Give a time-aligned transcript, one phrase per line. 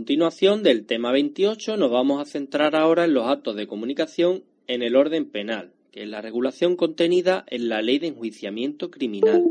[0.00, 4.82] continuación del tema 28 nos vamos a centrar ahora en los actos de comunicación en
[4.82, 9.44] el orden penal, que es la regulación contenida en la Ley de Enjuiciamiento Criminal.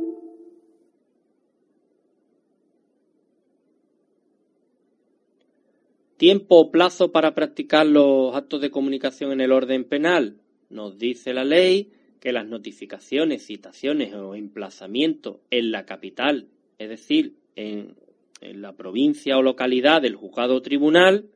[6.17, 10.37] ¿Tiempo o plazo para practicar los actos de comunicación en el orden penal?
[10.71, 16.47] Nos dice la ley que las notificaciones, citaciones o emplazamientos en la capital,
[16.79, 17.93] es decir, en
[18.41, 21.29] en la provincia o localidad del juzgado o tribunal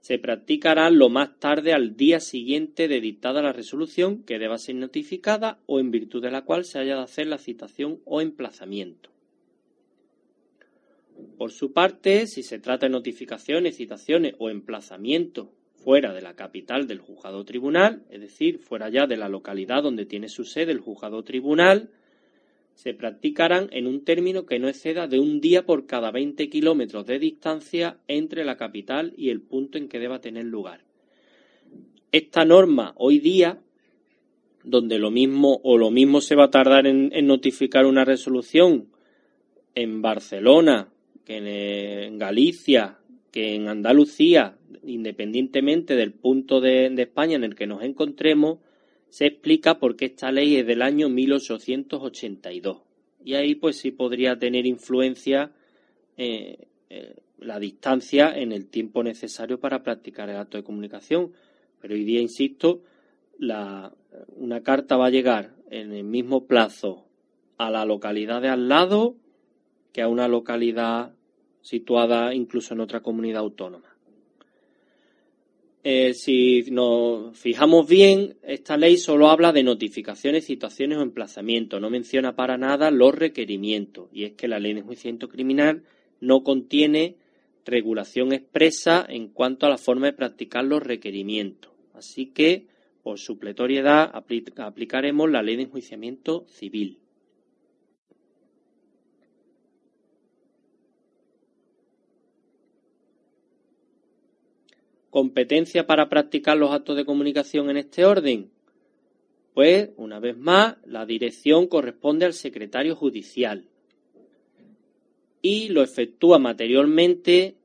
[0.00, 4.74] se practicarán lo más tarde al día siguiente de dictada la resolución que deba ser
[4.74, 9.10] notificada o en virtud de la cual se haya de hacer la citación o emplazamiento.
[11.38, 16.88] Por su parte, si se trata de notificaciones, citaciones o emplazamiento fuera de la capital
[16.88, 20.80] del juzgado tribunal, es decir, fuera ya de la localidad donde tiene su sede el
[20.80, 21.90] juzgado tribunal,
[22.74, 27.06] se practicarán en un término que no exceda de un día por cada 20 kilómetros
[27.06, 30.84] de distancia entre la capital y el punto en que deba tener lugar.
[32.10, 33.58] Esta norma hoy día,
[34.64, 38.88] donde lo mismo o lo mismo se va a tardar en, notificar una resolución
[39.74, 40.88] en Barcelona,
[41.24, 42.98] que en, Galicia,
[43.30, 48.58] que en Andalucía, independientemente del punto de España en el que nos encontremos,
[49.12, 52.78] se explica por qué esta ley es del año 1882.
[53.22, 55.52] Y ahí pues sí podría tener influencia
[56.16, 61.32] eh, eh, la distancia en el tiempo necesario para practicar el acto de comunicación.
[61.78, 62.84] Pero hoy día, insisto,
[63.38, 67.04] una carta va a llegar en el mismo plazo
[67.58, 69.16] a la localidad de al lado
[69.92, 71.12] que a una localidad
[71.60, 73.91] situada incluso en otra comunidad autónoma.
[75.84, 81.90] Eh, si nos fijamos bien, esta ley solo habla de notificaciones, situaciones o emplazamientos, no
[81.90, 84.08] menciona para nada los requerimientos.
[84.12, 85.82] Y es que la ley de enjuiciamiento criminal
[86.20, 87.16] no contiene
[87.64, 91.72] regulación expresa en cuanto a la forma de practicar los requerimientos.
[91.94, 92.66] Así que,
[93.02, 97.01] por supletoriedad, aplicaremos la ley de enjuiciamiento civil.
[105.12, 108.50] Competencia para practicar los actos de comunicación en este orden?
[109.52, 113.66] Pues, una vez más, la dirección corresponde al secretario judicial
[115.42, 117.56] y lo efectúa materialmente,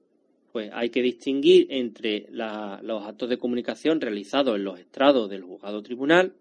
[0.51, 5.81] pues hay que distinguir entre los actos de comunicación realizados en los estrados del juzgado
[5.81, 6.33] tribunal.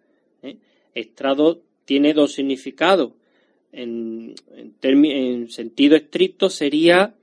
[0.43, 0.57] ¿eh?
[0.93, 3.13] Estrado tiene dos significados.
[3.71, 4.35] En,
[5.51, 7.15] sentido estricto sería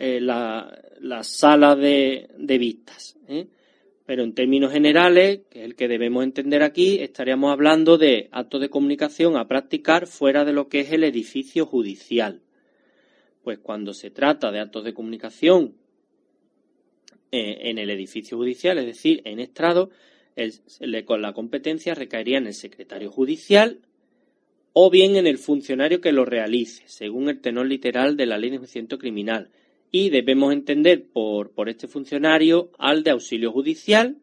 [0.00, 3.16] eh, la, la sala de, vistas.
[3.26, 3.48] ¿eh?
[4.06, 8.60] Pero en términos generales, que es el que debemos entender aquí, estaríamos hablando de actos
[8.60, 12.42] de comunicación a practicar fuera de lo que es el edificio judicial.
[13.42, 15.74] Pues cuando se trata de actos de comunicación
[17.32, 19.90] eh, en el edificio judicial, es decir, en estrado,
[21.06, 23.80] con la competencia recaería en el secretario judicial
[24.72, 28.50] o bien en el funcionario que lo realice, según el tenor literal de la ley
[28.50, 29.50] de enjuiciamiento criminal,
[29.90, 34.16] y debemos entender por, por este funcionario al de auxilio judicial,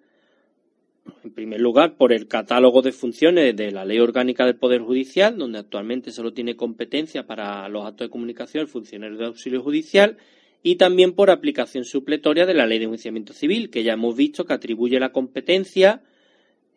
[1.23, 5.37] en primer lugar, por el catálogo de funciones de la Ley Orgánica del Poder Judicial,
[5.37, 10.17] donde actualmente solo tiene competencia para los actos de comunicación el funcionario de auxilio judicial,
[10.63, 14.45] y también por aplicación supletoria de la Ley de Enjuiciamiento Civil, que ya hemos visto
[14.45, 16.01] que atribuye la competencia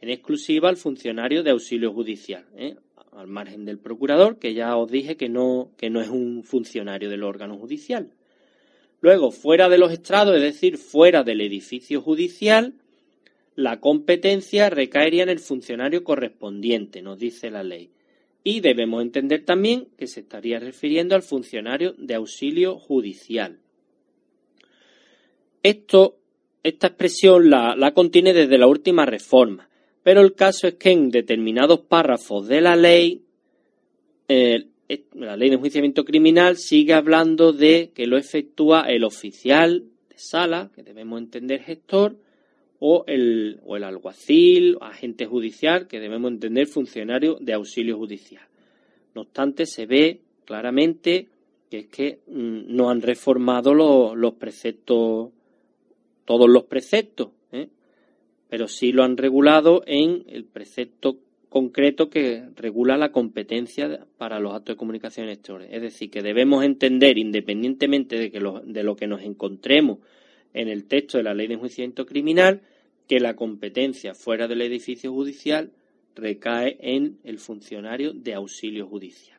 [0.01, 2.77] en exclusiva al funcionario de auxilio judicial, ¿eh?
[3.13, 7.09] al margen del procurador, que ya os dije que no, que no es un funcionario
[7.09, 8.11] del órgano judicial.
[9.01, 12.75] Luego, fuera de los estrados, es decir, fuera del edificio judicial,
[13.55, 17.91] la competencia recaería en el funcionario correspondiente, nos dice la ley.
[18.45, 23.59] Y debemos entender también que se estaría refiriendo al funcionario de auxilio judicial.
[25.63, 26.19] Esto,
[26.63, 29.69] esta expresión la, contiene desde la última reforma,
[30.03, 33.25] pero el caso es que en determinados párrafos de la ley
[34.29, 34.67] eh,
[35.15, 40.71] la ley de enjuiciamiento criminal sigue hablando de que lo efectúa el oficial de sala,
[40.75, 42.17] que debemos entender gestor,
[42.81, 48.47] o el, o el alguacil, agente judicial, que debemos entender funcionario de auxilio judicial.
[49.15, 51.29] No obstante, se ve claramente
[51.71, 55.31] que es que mm, no han reformado los, preceptos,
[56.25, 57.69] todos los preceptos, ¿eh?
[58.49, 61.19] pero sí lo han regulado en el precepto
[61.49, 65.71] concreto que regula la competencia para los actos de comunicación exteriores.
[65.73, 69.99] Es decir, que debemos entender, independientemente de, que lo, de lo que nos encontremos
[70.53, 72.63] en el texto de la ley de enjuiciamiento criminal,
[73.07, 75.73] que la competencia fuera del edificio judicial
[76.15, 79.39] recae en el funcionario de auxilio judicial.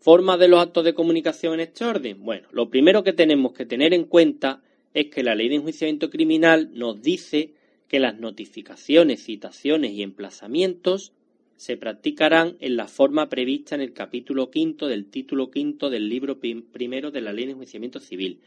[0.00, 2.24] Forma de los actos de comunicación en este orden.
[2.24, 4.60] Bueno, lo primero que tenemos que tener en cuenta
[4.94, 7.52] es que la ley de enjuiciamiento criminal nos dice
[7.88, 11.12] que las notificaciones, citaciones y emplazamientos
[11.56, 16.38] se practicarán en la forma prevista en el capítulo quinto del título quinto del libro
[16.40, 18.40] primero de la ley de enjuiciamiento civil,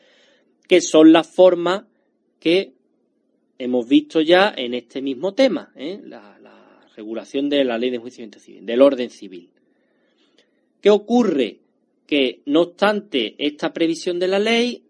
[0.68, 1.86] que son las formas
[2.40, 2.74] que
[3.58, 6.02] hemos visto ya en este mismo tema, ¿eh?
[6.04, 9.50] la, la regulación de la ley de enjuiciamiento civil, del orden civil.
[10.82, 11.60] ¿Qué ocurre?
[12.06, 14.85] Que no obstante esta previsión de la ley,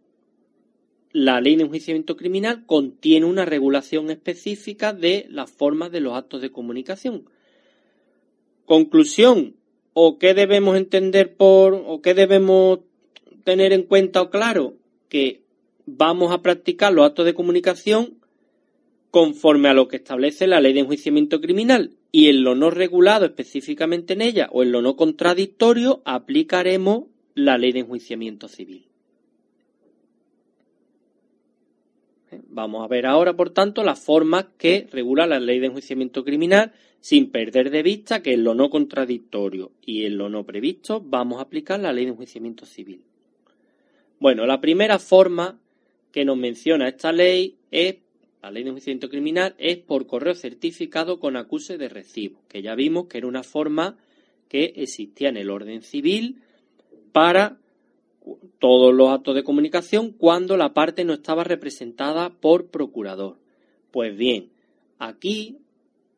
[1.15, 6.41] la ley de enjuiciamiento criminal contiene una regulación específica de las formas de los actos
[6.41, 7.29] de comunicación.
[8.65, 9.55] Conclusión,
[9.93, 12.79] o qué debemos entender por, o qué debemos
[13.45, 14.73] tener en cuenta o claro,
[15.07, 15.39] que
[15.85, 18.15] vamos a practicar los actos de comunicación
[19.09, 23.25] conforme a lo que establece la ley de enjuiciamiento criminal y en lo no regulado
[23.25, 28.89] específicamente en ella o en lo no contradictorio aplicaremos la ley de enjuiciamiento civil.
[29.83, 29.93] ¿Eh?
[32.47, 36.73] Vamos a ver ahora, por tanto, las formas que regula la ley de enjuiciamiento criminal
[36.99, 41.39] sin perder de vista que en lo no contradictorio y en lo no previsto vamos
[41.39, 43.03] a aplicar la ley de enjuiciamiento civil.
[44.19, 45.59] Bueno, la primera forma
[46.11, 47.97] que nos menciona esta ley es,
[48.41, 52.73] la ley de enjuiciamiento criminal, es por correo certificado con acuse de recibo, que ya
[52.73, 53.97] vimos que era una forma
[54.47, 56.41] que existía en el orden civil
[57.11, 57.59] para
[58.59, 63.37] todos los actos de comunicación cuando la parte no estaba representada por procurador.
[63.91, 64.49] Pues bien,
[64.99, 65.57] aquí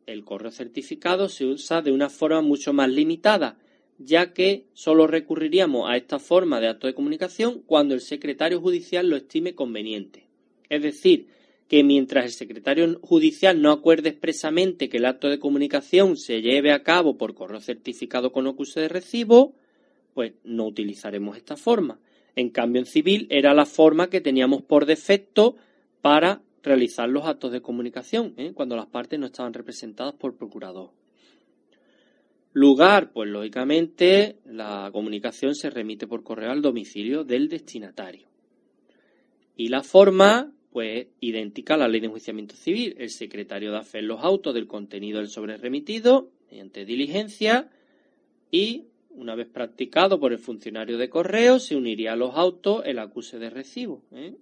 [0.05, 3.57] el correo certificado se usa de una forma mucho más limitada,
[3.99, 9.09] ya que solo recurriríamos a esta forma de acto de comunicación cuando el secretario judicial
[9.09, 10.27] lo estime conveniente.
[10.69, 11.27] Es decir,
[11.67, 16.71] que mientras el secretario judicial no acuerde expresamente que el acto de comunicación se lleve
[16.71, 19.55] a cabo por correo certificado con acuse de recibo,
[20.17, 21.99] pues no utilizaremos esta forma.
[22.35, 25.57] En cambio, en civil era la forma que teníamos por defecto
[26.01, 28.51] para realizar los actos de comunicación, ¿eh?
[28.55, 30.89] cuando las partes no estaban representadas por procurador.
[32.51, 38.27] Lugar, pues lógicamente la comunicación se remite por correo al domicilio del destinatario.
[39.55, 42.95] Y la forma, pues idéntica a la ley de enjuiciamiento civil.
[42.97, 47.69] El secretario da fe los autos del contenido del sobre remitido mediante diligencia
[48.49, 48.85] y,
[49.17, 53.39] una vez practicado por el funcionario de correo, se uniría a los autos el acuse
[53.39, 54.03] de recibo.
[54.11, 54.35] ¿eh?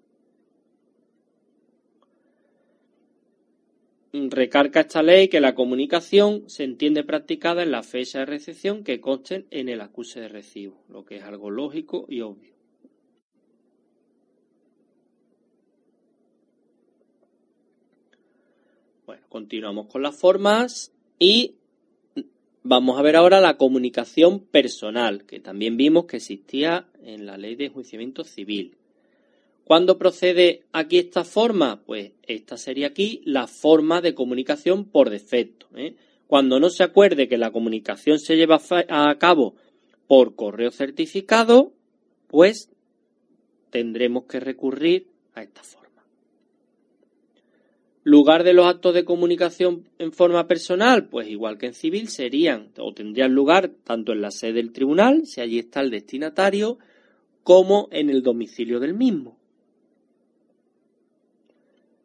[4.29, 9.01] recarga esta ley que la comunicación se entiende practicada en la fecha de recepción que
[9.01, 12.55] consten en el acuse de recibo, lo que es algo lógico y obvio.
[19.05, 21.55] Bueno, continuamos con las formas y
[22.65, 27.55] vamos a ver ahora la comunicación personal, que también vimos que existía en la ley
[27.55, 28.75] de enjuiciamiento civil.
[29.63, 31.81] ¿Cuándo procede aquí esta forma?
[31.85, 35.67] Pues esta sería aquí la forma de comunicación por defecto.
[35.75, 35.95] ¿eh?
[36.27, 38.59] Cuando no se acuerde que la comunicación se lleva
[38.89, 39.55] a cabo
[40.07, 41.71] por correo certificado,
[42.27, 42.71] pues
[43.69, 45.84] tendremos que recurrir a esta forma.
[48.07, 52.69] Lugar de los actos de comunicación en forma personal, pues igual que en civil, serían
[52.77, 56.77] o tendrían lugar tanto en la sede del tribunal, si allí está el destinatario,
[57.41, 59.39] como en el domicilio del mismo.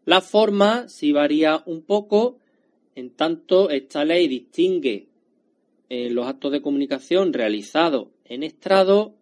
[0.06, 2.38] La forma sí varía un poco,
[2.94, 5.08] en tanto esta ley distingue
[5.90, 9.12] eh, los actos de comunicación realizados en estrado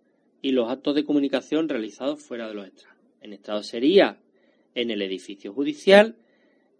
[0.43, 3.00] y los actos de comunicación realizados fuera de los estrados.
[3.21, 4.21] En estrado sería
[4.76, 6.14] en el edificio judicial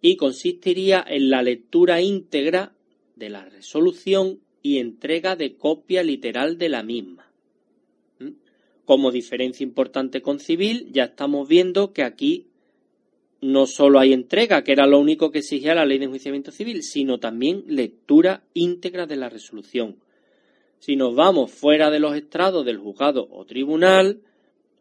[0.00, 2.73] y consistiría en la lectura íntegra
[3.17, 7.31] de la resolución y entrega de copia literal de la misma.
[8.19, 8.31] ¿Mm?
[8.85, 12.47] Como diferencia importante con civil, ya estamos viendo que aquí
[13.40, 16.83] no solo hay entrega, que era lo único que exigía la ley de enjuiciamiento civil,
[16.83, 19.97] sino también lectura íntegra de la resolución.
[20.81, 24.21] Si nos vamos fuera de los estrados del juzgado o tribunal,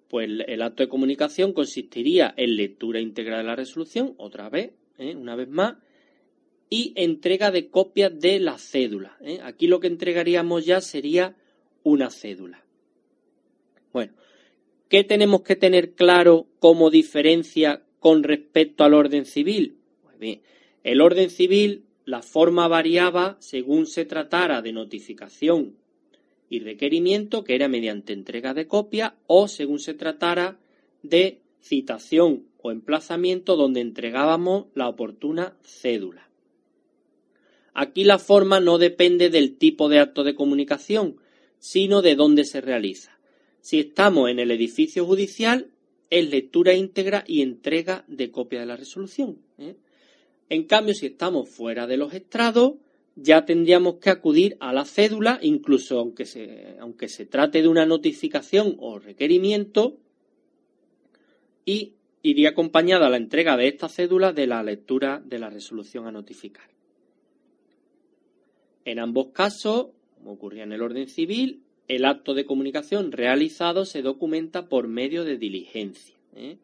[0.10, 5.16] pues el acto de comunicación consistiría en lectura íntegra de la resolución, otra vez, ¿eh?
[5.16, 5.76] una vez más,
[6.70, 9.18] y entrega de copias de la cédula.
[9.22, 9.40] ¿eh?
[9.44, 11.36] Aquí lo que entregaríamos ya sería
[11.84, 12.64] una cédula.
[13.94, 14.14] Bueno,
[14.90, 19.78] ¿qué tenemos que tener claro como diferencia con respecto al orden civil?
[20.04, 20.42] Pues bien,
[20.84, 25.76] el orden civil, la forma variaba según se tratara de notificación
[26.50, 30.60] y requerimiento, que era mediante entrega de copia, o según se tratara
[31.04, 36.30] de citación o emplazamiento donde entregábamos la oportuna cédula.
[37.74, 41.18] Aquí la forma no depende del tipo de acto de comunicación,
[41.60, 43.20] sino de dónde se realiza.
[43.62, 45.70] Si estamos en el edificio judicial,
[46.10, 49.40] es lectura íntegra y entrega de copia de la resolución.
[49.58, 49.76] ¿eh?
[50.50, 52.76] En cambio, si estamos fuera de los estrados,
[53.16, 57.86] ya tendríamos que acudir a la cédula, incluso aunque se, aunque se trate de una
[57.86, 59.98] notificación o requerimiento,
[61.66, 66.12] y iría acompañada la entrega de esta cédula de la lectura de la resolución a
[66.12, 66.70] notificar.
[68.86, 74.02] En ambos casos, como ocurría en el orden civil, el acto de comunicación realizado se
[74.02, 76.58] documenta por medio de diligencia, ¿eh?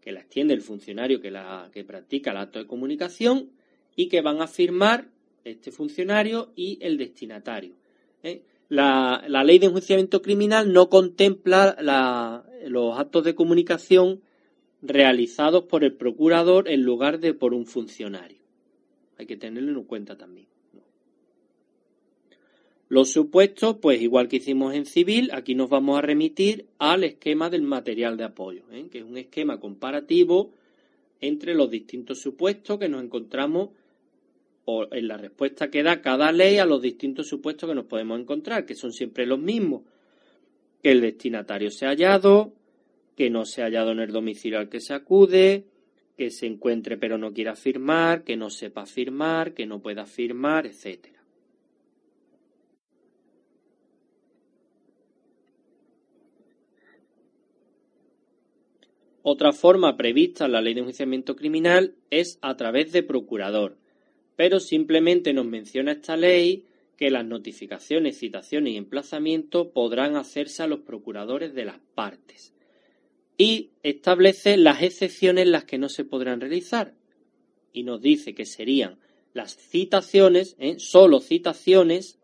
[0.00, 3.50] que la extiende el funcionario que, la, que practica el acto de comunicación
[3.94, 5.08] y que van a firmar
[5.44, 7.74] este funcionario y el destinatario.
[8.22, 8.42] ¿eh?
[8.68, 11.76] La, ley de enjuiciamiento criminal no contempla
[12.66, 14.20] los actos de comunicación
[14.82, 18.38] realizados por el procurador en lugar de por un funcionario.
[19.18, 20.46] Hay que tenerlo en cuenta también.
[22.88, 27.50] Los supuestos, pues igual que hicimos en civil, aquí nos vamos a remitir al esquema
[27.50, 28.86] del material de apoyo, ¿eh?
[28.90, 30.52] que es un esquema comparativo
[31.20, 33.70] entre los distintos supuestos que nos encontramos
[34.64, 38.20] o en la respuesta que da cada ley a los distintos supuestos que nos podemos
[38.20, 39.82] encontrar, que son siempre los mismos.
[40.82, 42.52] Que el destinatario sea hallado,
[43.18, 45.64] que no se ha hallado en el domicilio al que se acude,
[46.16, 50.66] que se encuentre pero no quiera firmar, que no sepa firmar, que no pueda firmar,
[50.66, 51.20] etcétera.
[59.22, 63.78] Otra forma prevista en la ley de enjuiciamiento criminal es a través de procurador,
[64.36, 70.68] pero simplemente nos menciona esta ley que las notificaciones, citaciones y emplazamientos podrán hacerse a
[70.68, 72.54] los procuradores de las partes
[73.38, 76.94] y establece las excepciones en las que no se podrán realizar
[77.72, 78.98] y nos dice que serían
[79.32, 80.76] las citaciones, ¿eh?
[80.78, 82.18] solo citaciones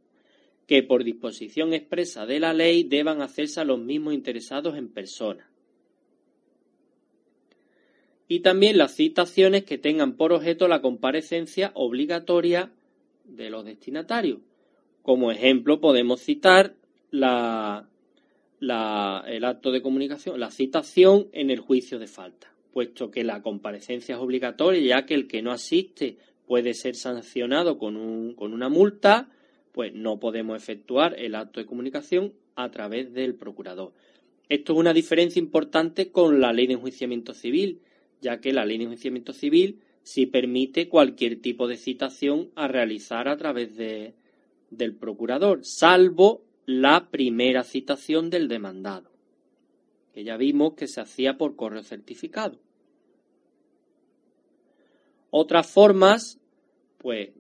[0.66, 5.48] que por disposición expresa de la ley deban hacerse a los mismos interesados en persona
[8.26, 12.72] y también las citaciones que tengan por objeto la comparecencia obligatoria
[13.24, 14.38] de los destinatarios.
[15.02, 16.74] Como ejemplo podemos citar
[17.10, 17.86] la,
[18.60, 24.14] el acto de comunicación, la citación en el juicio de falta, puesto que la comparecencia
[24.14, 28.68] es obligatoria, ya que el que no asiste puede ser sancionado con, un, con una
[28.68, 29.30] multa,
[29.72, 33.92] pues no podemos efectuar el acto de comunicación a través del procurador.
[34.48, 37.80] Esto es una diferencia importante con la ley de enjuiciamiento civil,
[38.20, 43.26] ya que la ley de enjuiciamiento civil sí permite cualquier tipo de citación a realizar
[43.26, 44.14] a través de,
[44.70, 49.10] del procurador, salvo la primera citación del demandado,
[50.12, 52.58] que ya vimos que se hacía por correo certificado.
[55.30, 56.40] Otras formas,
[56.98, 57.30] pues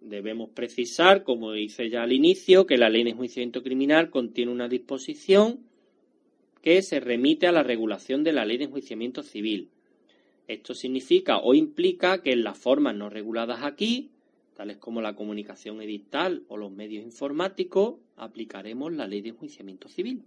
[0.00, 4.68] debemos precisar, como dice ya al inicio, que la ley de enjuiciamiento criminal contiene una
[4.68, 5.60] disposición
[6.62, 9.70] que se remite a la regulación de la ley de enjuiciamiento civil,
[10.46, 14.10] esto significa o implica que en las formas no reguladas aquí,
[14.54, 20.24] tales como la comunicación edital o los medios informáticos, aplicaremos la ley de enjuiciamiento civil.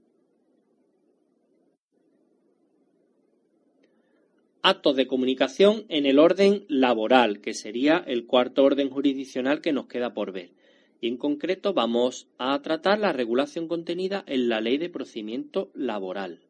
[4.61, 9.87] Actos de comunicación en el orden laboral, que sería el cuarto orden jurisdiccional que nos
[9.87, 10.51] queda por ver.
[10.99, 16.46] Y en concreto vamos a tratar la regulación contenida en la ley de procedimiento laboral.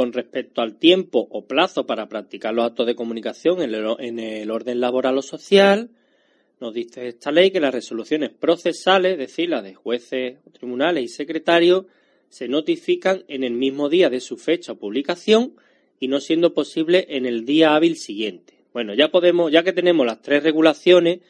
[0.00, 4.80] Con respecto al tiempo o plazo para practicar los actos de comunicación en el, orden
[4.80, 5.90] laboral o social,
[6.58, 11.08] nos dice esta ley que las resoluciones procesales, es decir, las de jueces, tribunales y
[11.08, 11.84] secretarios,
[12.30, 15.52] se notifican en el mismo día de su fecha o publicación
[15.98, 18.54] y no siendo posible en el día hábil siguiente.
[18.72, 21.20] Bueno, ya podemos, ya que tenemos las tres regulaciones,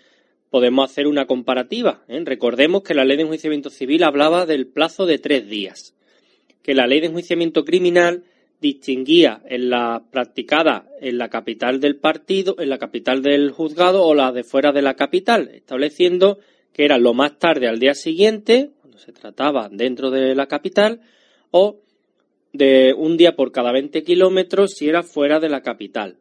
[0.49, 2.05] podemos hacer una comparativa.
[2.07, 2.23] ¿eh?
[2.25, 5.97] Recordemos que la ley de enjuiciamiento civil hablaba del plazo de tres días,
[6.63, 8.23] que la ley de enjuiciamiento criminal
[8.61, 14.15] distinguía en la practicada en la capital del partido, en la capital del juzgado o
[14.15, 16.39] la de fuera de la capital, estableciendo
[16.73, 21.01] que era lo más tarde al día siguiente, cuando se trataba dentro de la capital,
[21.51, 21.81] o
[22.53, 26.19] de un día por cada 20 kilómetros si era fuera de la capital.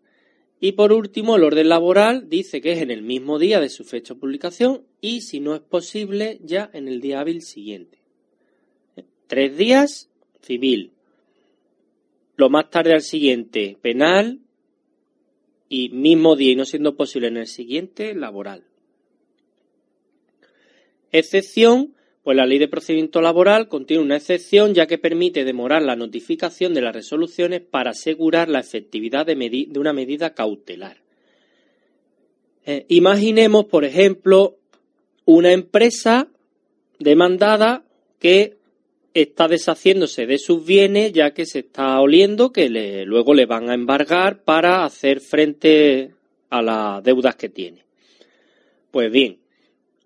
[0.62, 3.84] Y por último, el orden laboral dice que es en el mismo día de su
[3.84, 8.00] fecha de publicación y, si no es posible, ya en el día hábil siguiente.
[9.28, 10.10] Tres días,
[10.42, 10.92] civil
[12.40, 14.40] lo más tarde al siguiente penal
[15.68, 18.64] y mismo día y no siendo posible en el siguiente laboral.
[21.12, 25.98] Excepción, pues la ley de procedimiento laboral contiene una excepción ya que permite demorar la
[25.98, 31.02] notificación de las resoluciones para asegurar la efectividad de, una medida cautelar.
[32.66, 34.56] Eh, imaginemos, por ejemplo,
[35.26, 36.30] una empresa
[37.00, 37.84] demandada
[38.18, 38.59] que
[39.22, 42.70] está deshaciéndose de sus bienes ya que se está oliendo que
[43.06, 46.12] luego le van a embargar para hacer frente
[46.50, 47.86] a las deudas que tiene.
[48.92, 49.40] Pues bien,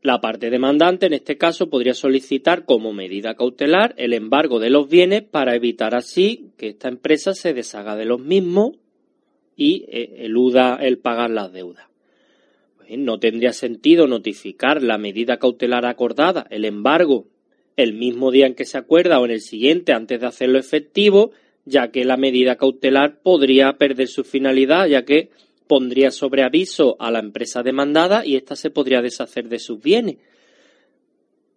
[0.02, 4.90] la parte demandante en este caso podría solicitar como medida cautelar el embargo de los
[4.90, 8.74] bienes para evitar así que esta empresa se deshaga de los mismos
[9.56, 11.88] y eh, eluda el pagar las deudas.
[12.78, 17.28] Pues no tendría sentido notificar la medida cautelar acordada, el embargo,
[17.76, 21.32] el mismo día en que se acuerda o en el siguiente antes de hacerlo efectivo,
[21.66, 25.30] ya que la medida cautelar podría perder su finalidad, ya que
[25.68, 30.18] pondría sobre aviso a la empresa demandada y ésta se podría deshacer de sus bienes.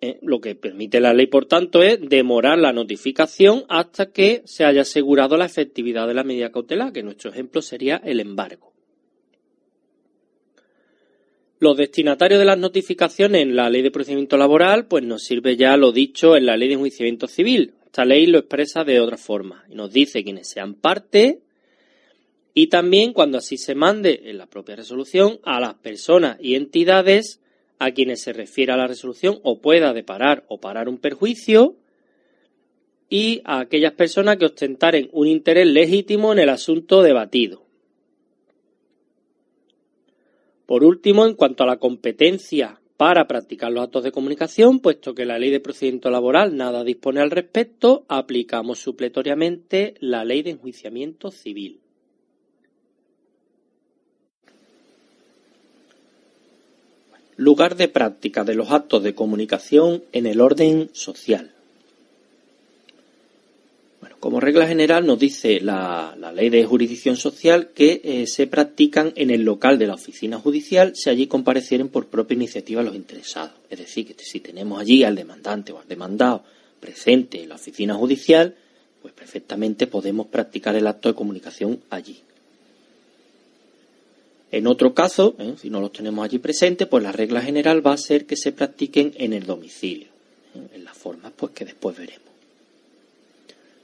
[0.00, 4.64] Eh, lo que permite la ley, por tanto, es demorar la notificación hasta que se
[4.64, 8.75] haya asegurado la efectividad de la medida cautelar, que nuestro ejemplo sería el embargo.
[11.58, 15.76] Los destinatarios de las notificaciones en la ley de procedimiento laboral, pues nos sirve ya
[15.76, 17.75] lo dicho en la ley de enjuiciamiento civil.
[17.86, 21.40] Esta ley lo expresa de otra forma y nos dice quienes sean parte
[22.58, 27.42] y también, cuando así se mande en la propia resolución, a las personas y entidades
[27.78, 31.76] a quienes se refiere a la resolución o pueda deparar o parar un perjuicio
[33.10, 37.65] y a aquellas personas que ostentaren un interés legítimo en el asunto debatido.
[40.66, 45.25] Por último, en cuanto a la competencia para practicar los actos de comunicación, puesto que
[45.25, 51.30] la ley de procedimiento laboral nada dispone al respecto, aplicamos supletoriamente la ley de enjuiciamiento
[51.30, 51.80] civil.
[57.37, 61.55] lugar de práctica de los actos de comunicación en el orden social.
[64.20, 69.30] Como regla general nos dice la, ley de jurisdicción social que eh, se practican en
[69.30, 73.52] el local de la oficina judicial si allí comparecieren por propia iniciativa los interesados.
[73.68, 76.44] Es decir, que si tenemos allí al demandante o al demandado
[76.80, 78.54] presente en la oficina judicial,
[79.02, 82.18] pues perfectamente podemos practicar el acto de comunicación allí.
[84.50, 85.55] En otro caso, ¿eh?
[85.61, 88.52] si no los tenemos allí presentes, pues la regla general va a ser que se
[88.52, 90.09] practiquen en el domicilio,
[90.55, 90.76] ¿eh?
[90.76, 92.25] en las formas pues que después veremos.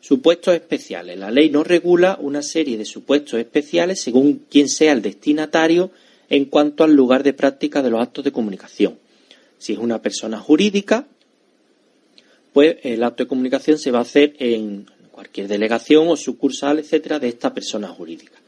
[0.03, 1.17] Supuestos especiales.
[1.17, 5.93] La ley no regula una serie de supuestos especiales según quién sea el destinatario
[6.29, 8.99] en cuanto al lugar de práctica de los actos de comunicación.
[9.59, 11.07] Si es una persona jurídica,
[12.53, 17.21] pues el acto de comunicación se va a hacer en cualquier delegación o sucursal, etcétera,
[17.21, 18.41] de esta persona jurídica.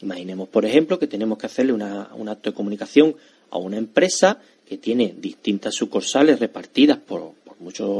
[0.00, 3.14] Imaginemos, por ejemplo, que tenemos que hacerle un acto de comunicación
[3.50, 7.90] a una empresa que tiene distintas sucursales repartidas por, muchas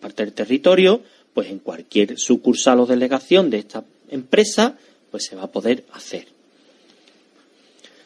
[0.00, 1.02] partes del territorio,
[1.34, 4.76] pues en cualquier sucursal o delegación de esta empresa,
[5.10, 6.26] pues se va a poder hacer.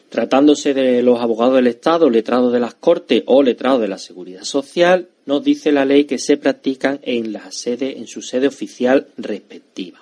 [0.09, 4.43] Tratándose de los abogados del Estado, letrados de las Cortes o letrados de la Seguridad
[4.43, 9.07] Social, nos dice la ley que se practican en la sede, en su sede oficial
[9.17, 9.99] respectiva.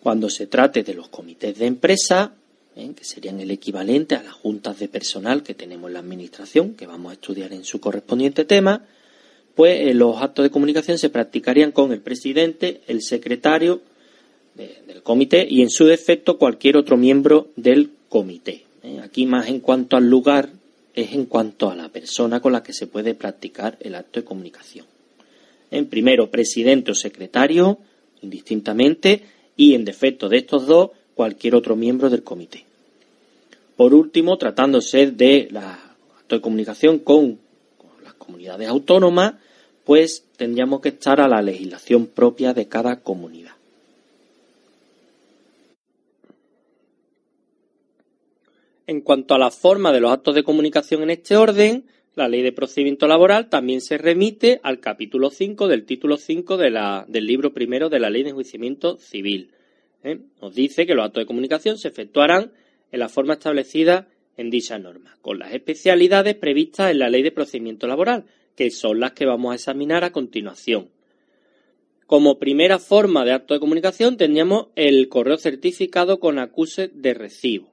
[0.00, 2.32] Cuando se trate de los comités de empresa,
[2.76, 2.92] ¿eh?
[2.96, 6.86] que serían el equivalente a las juntas de personal que tenemos en la Administración, que
[6.86, 8.84] vamos a estudiar en su correspondiente tema,
[9.56, 13.80] pues los actos de comunicación se practicarían con el presidente, el secretario
[14.54, 18.64] del comité y, en su defecto, cualquier otro miembro del comité.
[18.82, 19.00] ¿eh?
[19.02, 20.50] Aquí más en cuanto al lugar
[20.94, 24.24] es en cuanto a la persona con la que se puede practicar el acto de
[24.24, 24.86] comunicación.
[25.70, 27.78] En primero, presidente o secretario,
[28.22, 29.22] indistintamente,
[29.56, 32.64] y, en defecto de estos dos, cualquier otro miembro del comité.
[33.74, 35.72] Por último, tratándose de la
[36.18, 37.38] acto de comunicación con,
[38.02, 39.34] las comunidades autónomas,
[39.86, 43.52] pues tendríamos que estar a la legislación propia de cada comunidad.
[48.88, 51.84] En cuanto a la forma de los actos de comunicación en este orden,
[52.16, 57.26] la ley de procedimiento laboral también se remite al capítulo 5 del título 5 del
[57.26, 59.50] libro primero de la ley de enjuiciamiento civil.
[60.02, 60.18] ¿eh?
[60.42, 62.50] Nos dice que los actos de comunicación se efectuarán
[62.90, 67.30] en la forma establecida en dicha norma, con las especialidades previstas en la ley de
[67.30, 68.24] procedimiento laboral,
[68.56, 70.88] que son las que vamos a examinar a continuación.
[72.06, 77.68] Como primera forma de acto de comunicación tendríamos el correo certificado con acuse de recibo.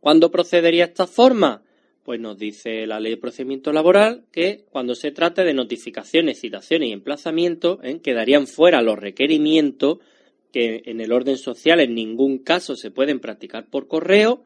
[0.00, 1.62] ¿Cuándo procedería esta forma?
[2.04, 6.88] Pues nos dice la ley de procedimiento laboral que cuando se trate de notificaciones, citaciones
[6.88, 8.00] y emplazamientos, ¿eh?
[8.02, 9.98] quedarían fuera los requerimientos
[10.52, 14.42] que en el orden social en ningún caso se pueden practicar por correo,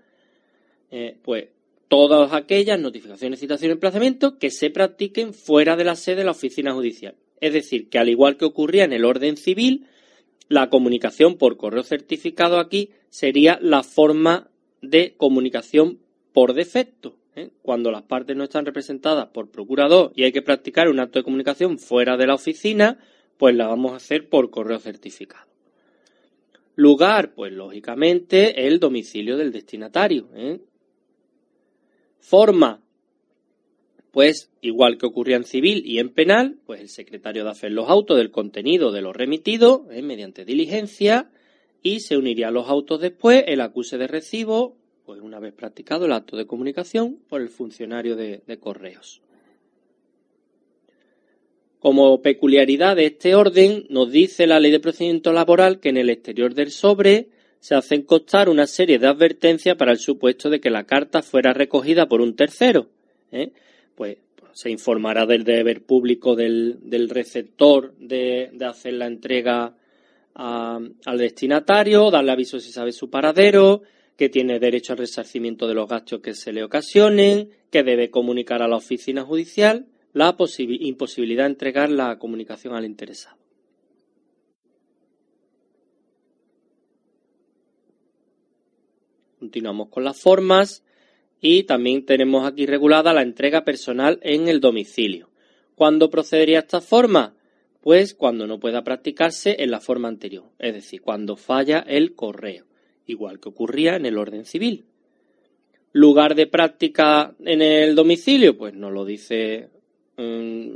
[0.90, 1.48] eh, pues
[1.94, 6.32] todas aquellas notificaciones, citaciones y emplazamientos que se practiquen fuera de la sede de la
[6.32, 7.14] oficina judicial.
[7.40, 9.86] Es decir, que al igual que ocurría en el orden civil,
[10.48, 14.50] la comunicación por correo certificado aquí sería la forma
[14.82, 16.00] de comunicación
[16.32, 17.16] por defecto.
[17.36, 17.50] ¿eh?
[17.62, 21.24] Cuando las partes no están representadas por procurador y hay que practicar un acto de
[21.24, 22.98] comunicación fuera de la oficina,
[23.38, 25.46] pues la vamos a hacer por correo certificado.
[26.74, 30.28] Lugar, pues lógicamente el domicilio del destinatario.
[30.34, 30.58] ¿eh?
[32.24, 32.80] Forma,
[34.10, 37.90] pues igual que ocurría en civil y en penal, pues el secretario de hacer los
[37.90, 40.00] autos del contenido de lo remitido ¿eh?
[40.00, 41.30] mediante diligencia
[41.82, 46.06] y se uniría a los autos después el acuse de recibo, pues una vez practicado
[46.06, 49.20] el acto de comunicación por el funcionario de correos.
[51.78, 56.08] Como peculiaridad de este orden, nos dice la ley de procedimiento laboral que en el
[56.08, 57.28] exterior del sobre
[57.64, 61.54] se hacen constar una serie de advertencias para el supuesto de que la carta fuera
[61.54, 62.90] recogida por un tercero.
[63.32, 63.52] ¿eh?
[63.94, 64.18] Pues,
[64.52, 69.74] se informará del deber público del, receptor de, hacer la entrega
[70.34, 73.80] al destinatario, darle aviso si sabe su paradero,
[74.14, 78.60] que tiene derecho al resarcimiento de los gastos que se le ocasionen, que debe comunicar
[78.60, 83.43] a la oficina judicial la imposibilidad de entregar la comunicación al interesado.
[89.44, 90.82] Continuamos con las formas
[91.38, 95.28] y también tenemos aquí regulada la entrega personal en el domicilio.
[95.74, 97.34] ¿Cuándo procedería esta forma?
[97.82, 102.64] Pues cuando no pueda practicarse en la forma anterior, es decir, cuando falla el correo,
[103.04, 104.86] igual que ocurría en el orden civil.
[105.92, 109.68] Lugar de práctica en el domicilio, pues no lo dice
[110.16, 110.68] Mm,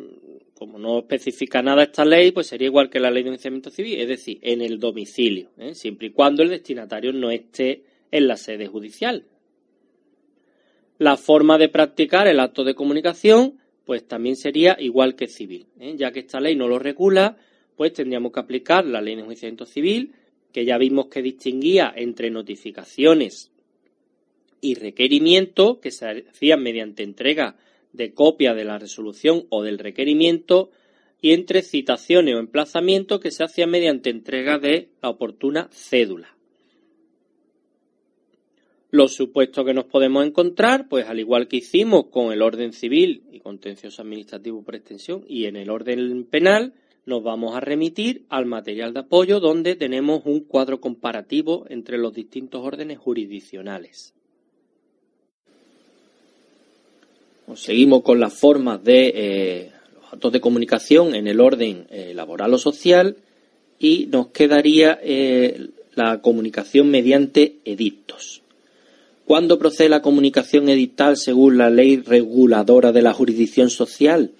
[0.54, 4.00] como no especifica nada esta ley, pues sería igual que la ley de enjuiciamiento civil,
[4.00, 5.76] es decir, en el domicilio, ¿eh?
[5.76, 9.26] siempre y cuando el destinatario no esté en la sede judicial.
[10.98, 15.94] La forma de practicar el acto de comunicación, pues también sería igual que civil, ¿eh?
[15.96, 17.36] ya que esta ley no lo regula,
[17.76, 20.12] pues tendríamos que aplicar la ley de enjuiciamiento civil,
[20.52, 23.52] que ya vimos que distinguía entre notificaciones
[24.60, 27.56] y requerimientos que se hacían mediante entrega
[27.92, 30.70] de copia de la resolución o del requerimiento
[31.20, 36.37] y entre citaciones o emplazamientos que se hacían mediante entrega de la oportuna cédula.
[38.90, 43.22] Los supuestos que nos podemos encontrar, pues al igual que hicimos con el orden civil
[43.30, 46.72] y contencioso administrativo por extensión y en el orden penal,
[47.04, 52.14] nos vamos a remitir al material de apoyo donde tenemos un cuadro comparativo entre los
[52.14, 54.14] distintos órdenes jurisdiccionales.
[57.56, 62.54] seguimos con las formas de eh, los actos de comunicación en el orden eh, laboral
[62.54, 63.16] o social
[63.78, 68.42] y nos quedaría eh, la comunicación mediante edictos.
[69.28, 74.30] ¿Cuándo procede la comunicación edictal según la ley reguladora de la jurisdicción social?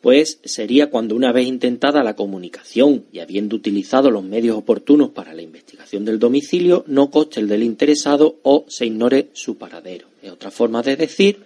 [0.00, 5.34] Pues sería cuando una vez intentada la comunicación y habiendo utilizado los medios oportunos para
[5.34, 10.06] la investigación del domicilio, no coste el del interesado o se ignore su paradero.
[10.22, 11.40] Es otra forma de decir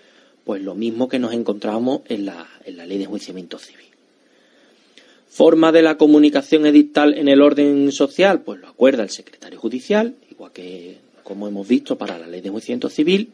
[0.44, 3.86] pues lo mismo que nos encontramos en la, en la ley de enjuiciamiento civil.
[5.28, 10.14] Forma de la comunicación edictal en el orden social, pues lo acuerda el secretario judicial,
[10.30, 13.32] igual que como hemos visto para la ley de enjuiciamiento civil,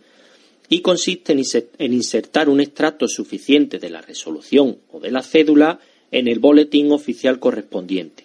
[0.69, 1.37] y consiste
[1.79, 5.81] en insertar un extracto suficiente de la resolución o de la cédula
[6.13, 8.25] en el boletín oficial correspondiente,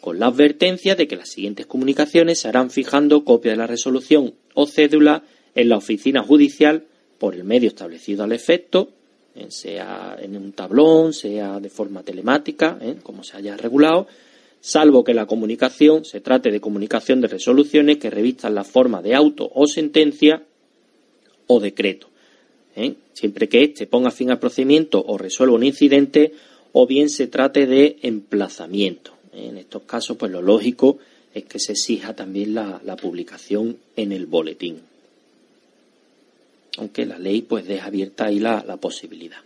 [0.00, 4.34] con la advertencia de que las siguientes comunicaciones se harán fijando copia de la resolución
[4.54, 5.24] o cédula
[5.54, 6.84] en la oficina judicial
[7.18, 8.90] por el medio establecido al efecto,
[9.48, 14.06] sea en un tablón, sea de forma telemática, eh, como se haya regulado,
[14.62, 19.14] salvo que la comunicación se trate de comunicación de resoluciones que revistan la forma de
[19.14, 20.42] auto o sentencia
[21.46, 22.08] o decreto,
[22.76, 26.32] eh, siempre que éste ponga fin al procedimiento o resuelva un incidente
[26.72, 29.12] o bien se trate de emplazamiento.
[29.34, 30.96] En estos casos, pues lo lógico
[31.34, 34.80] es que se exija también la publicación en el boletín
[36.78, 39.38] aunque la ley pues deja abierta ahí la, posibilidad.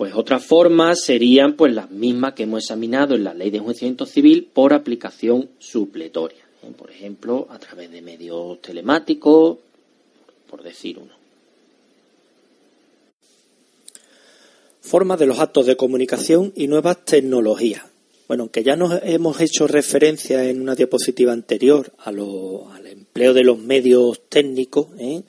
[0.00, 4.06] Pues otras formas serían pues las mismas que hemos examinado en la ley de enjuiciamiento
[4.06, 6.42] civil por aplicación supletoria.
[6.62, 6.72] ¿eh?
[6.74, 9.58] Por ejemplo, a través de medios telemáticos,
[10.48, 11.12] por decir uno.
[14.80, 17.82] Formas de los actos de comunicación y nuevas tecnologías.
[18.26, 23.34] Bueno, aunque ya nos hemos hecho referencia en una diapositiva anterior a, lo, al empleo
[23.34, 25.24] de los medios técnicos, ¿eh?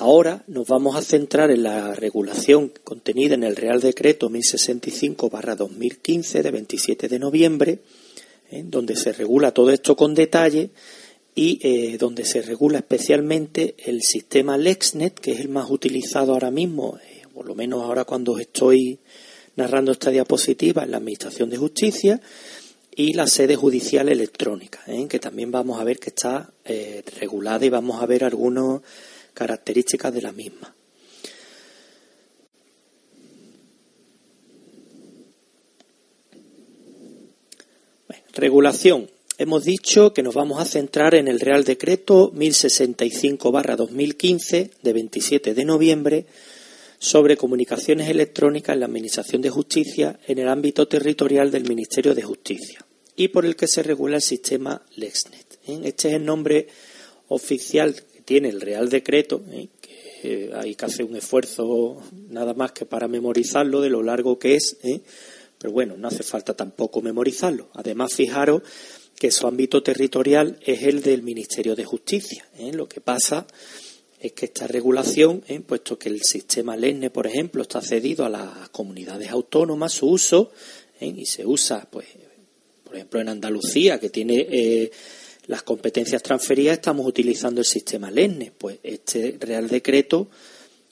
[0.00, 6.50] Ahora nos vamos a centrar en la regulación contenida en el Real Decreto 1065-2015 de
[6.50, 7.80] 27 de noviembre,
[8.50, 8.62] ¿eh?
[8.64, 10.70] donde se regula todo esto con detalle
[11.34, 16.50] y eh, donde se regula especialmente el sistema LexNet, que es el más utilizado ahora
[16.50, 16.98] mismo,
[17.34, 19.00] por lo menos ahora cuando estoy
[19.56, 22.22] narrando esta diapositiva en la Administración de Justicia
[22.96, 25.06] y la sede judicial electrónica, ¿eh?
[25.08, 28.80] que también vamos a ver que está eh, regulada y vamos a ver algunas
[29.40, 30.76] características de la misma.
[38.34, 39.08] regulación.
[39.38, 45.64] Hemos dicho que nos vamos a centrar en el Real Decreto 1065-2015 de 27 de
[45.64, 46.26] noviembre
[46.98, 52.22] sobre comunicaciones electrónicas en la Administración de Justicia en el ámbito territorial del Ministerio de
[52.22, 52.84] Justicia
[53.16, 55.58] y por el que se regula el sistema LexNet.
[55.66, 55.80] ¿eh?
[55.84, 56.68] Este es el nombre
[57.28, 57.94] oficial
[58.30, 59.66] tiene el Real Decreto, ¿eh?
[60.22, 64.54] que hay que hacer un esfuerzo nada más que para memorizarlo de lo largo que
[64.54, 65.00] es, ¿eh?
[65.58, 67.70] pero bueno, no hace falta tampoco memorizarlo.
[67.74, 68.62] Además, fijaros
[69.18, 72.48] que su ámbito territorial es el del Ministerio de Justicia.
[72.72, 73.48] Lo que pasa
[74.20, 75.58] es que esta regulación, ¿eh?
[75.58, 80.52] puesto que el sistema LENE, por ejemplo, está cedido a las comunidades autónomas, su uso,
[81.00, 81.12] ¿eh?
[81.16, 82.06] y se usa, pues,
[82.84, 84.92] por ejemplo, en Andalucía, que tiene eh,
[85.50, 88.52] las competencias transferidas, estamos utilizando el sistema LENE.
[88.56, 90.28] Pues este Real Decreto,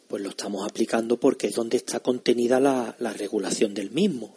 [0.09, 4.35] pues lo estamos aplicando porque es donde está contenida la, la regulación del mismo.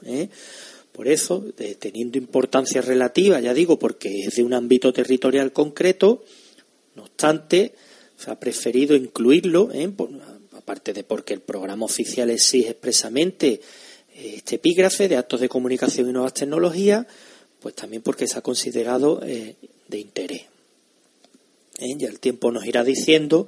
[0.91, 1.43] Por eso,
[1.79, 6.23] teniendo importancia relativa, ya digo, porque es de un ámbito territorial concreto,
[6.93, 7.73] no obstante,
[8.15, 9.91] se ha preferido incluirlo, ¿eh?
[10.55, 13.59] aparte de porque el programa oficial exige expresamente
[14.13, 17.07] eh, este epígrafe de actos de comunicación y nuevas tecnologías,
[17.59, 19.55] pues también porque se ha considerado eh,
[19.91, 20.41] de interés.
[21.77, 23.47] Ya el tiempo nos irá diciendo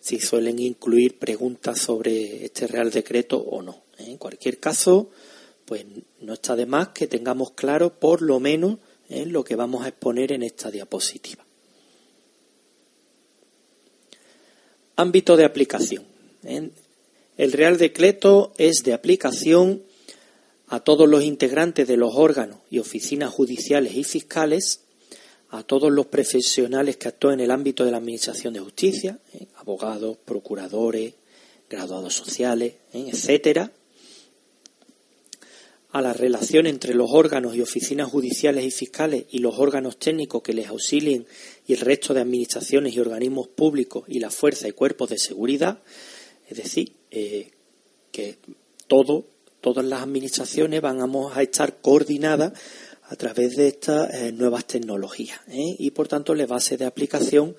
[0.00, 3.84] si suelen incluir preguntas sobre este Real Decreto o no.
[3.96, 5.10] En cualquier caso,
[5.64, 5.86] pues
[6.20, 8.78] no está de más que tengamos claro por lo menos
[9.08, 11.44] lo que vamos a exponer en esta diapositiva.
[14.96, 16.04] Ámbito de aplicación.
[17.36, 19.82] El Real Decreto es de aplicación
[20.68, 24.83] a todos los integrantes de los órganos y oficinas judiciales y fiscales,
[25.54, 29.46] a todos los profesionales que actúan en el ámbito de la Administración de Justicia, ¿eh?
[29.56, 31.14] abogados, procuradores,
[31.70, 33.06] graduados sociales, ¿eh?
[33.12, 33.70] etcétera,
[35.92, 40.42] a la relación entre los órganos y oficinas judiciales y fiscales y los órganos técnicos
[40.42, 41.24] que les auxilien
[41.68, 45.78] y el resto de administraciones y organismos públicos y la fuerza y cuerpos de seguridad,
[46.48, 47.52] es decir, eh,
[48.10, 48.38] que
[48.88, 49.24] todo,
[49.60, 52.54] todas las administraciones van a estar coordinadas
[53.08, 55.76] a través de estas eh, nuevas tecnologías ¿eh?
[55.78, 57.54] y por tanto le base de aplicación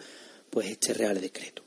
[0.49, 1.63] pues este Real Decreto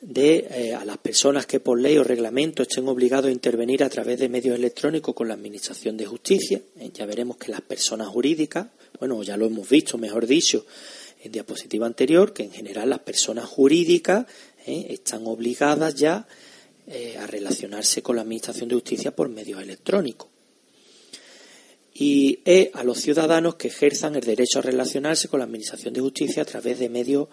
[0.00, 3.88] de eh, a las personas que por ley o reglamento estén obligados a intervenir a
[3.88, 6.62] través de medios electrónicos con la Administración de Justicia.
[6.94, 8.68] Ya veremos que las personas jurídicas,
[9.00, 10.64] bueno, ya lo hemos visto, mejor dicho,
[11.20, 14.26] en diapositiva anterior, que en general las personas jurídicas
[14.64, 16.28] están obligadas ya
[17.18, 20.28] a relacionarse con la Administración de Justicia por medios electrónicos.
[22.00, 22.38] Y
[22.74, 26.46] a los ciudadanos que ejerzan el derecho a relacionarse con la Administración de Justicia a
[26.46, 27.28] través de medios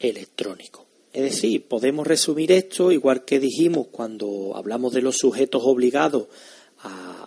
[0.00, 0.90] electrónicos.
[1.12, 6.28] Es decir, podemos resumir esto igual que dijimos cuando hablamos de los sujetos obligados
[6.82, 7.26] a,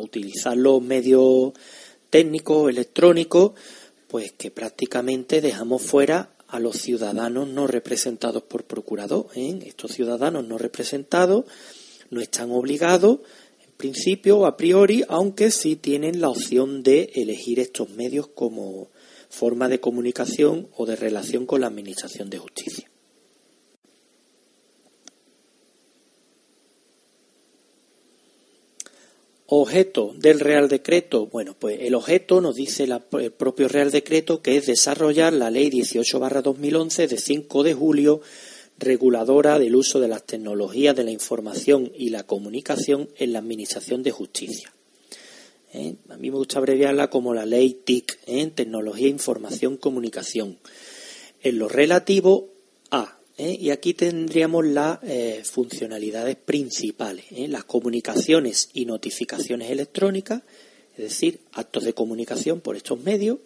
[0.00, 1.52] utilizar los medios
[2.08, 3.52] técnicos, electrónicos,
[4.06, 9.26] pues que prácticamente dejamos fuera a los ciudadanos no representados por procurador.
[9.34, 9.58] ¿eh?
[9.66, 11.46] Estos ciudadanos no representados
[12.10, 13.18] no están obligados,
[13.78, 18.90] principio a priori, aunque sí tienen la opción de elegir estos medios como,
[19.28, 22.90] forma de comunicación o de relación con la Administración de Justicia.
[29.50, 31.26] Objeto del Real Decreto.
[31.26, 35.70] Bueno, pues el objeto nos dice el propio Real Decreto que es desarrollar la Ley
[35.70, 38.20] 18-2011 de 5 de julio
[38.78, 44.02] reguladora del uso de las tecnologías de la información y la comunicación en la Administración
[44.02, 44.72] de Justicia.
[45.72, 45.96] ¿eh?
[46.08, 48.50] A mí me gusta abreviarla como la ley TIC, ¿eh?
[48.54, 50.58] Tecnología, Información, Comunicación.
[51.42, 52.48] En lo relativo
[52.90, 53.56] a, ¿eh?
[53.60, 54.98] y aquí tendríamos las
[55.48, 60.42] funcionalidades principales, las comunicaciones y notificaciones electrónicas,
[60.92, 63.38] es decir, actos de comunicación por estos medios,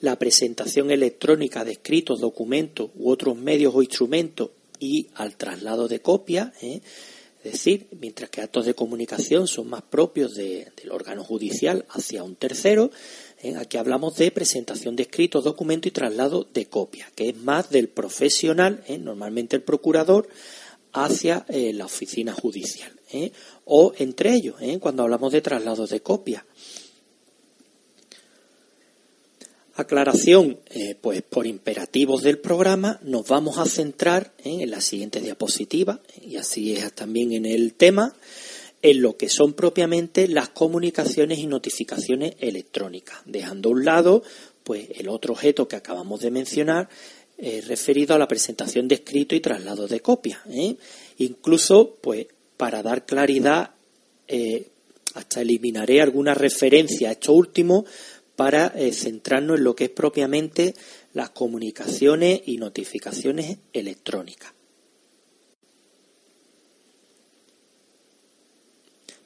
[0.00, 6.00] la presentación electrónica de escritos, documentos u otros medios o instrumentos y al traslado de
[6.00, 6.82] copias, es
[7.52, 12.90] decir, mientras que actos de comunicación son más propios del órgano judicial hacia un tercero,
[13.42, 13.54] ¿eh?
[13.56, 17.88] aquí hablamos de presentación de escritos, documento y traslado de copia, que es más del
[17.88, 18.98] profesional, ¿eh?
[18.98, 20.28] normalmente el procurador,
[20.92, 22.92] hacia eh, la oficina judicial.
[23.64, 26.44] O entre ellos, cuando hablamos de traslado de copia.
[29.82, 36.00] Aclaración, eh, pues por imperativos del programa, nos vamos a centrar en la siguiente diapositiva,
[36.20, 38.14] y así es también en el tema,
[38.82, 44.22] en lo que son propiamente las comunicaciones y notificaciones electrónicas, dejando a un lado
[44.64, 46.88] pues el otro objeto que acabamos de mencionar
[47.38, 50.42] eh, referido a la presentación de escrito y traslado de copia.
[50.50, 50.76] ¿eh?
[51.18, 53.70] Incluso, pues, para dar claridad,
[55.14, 57.84] hasta eliminaré alguna referencia a esto último
[58.38, 60.76] para centrarnos en lo que es propiamente
[61.12, 64.52] las comunicaciones y notificaciones electrónicas.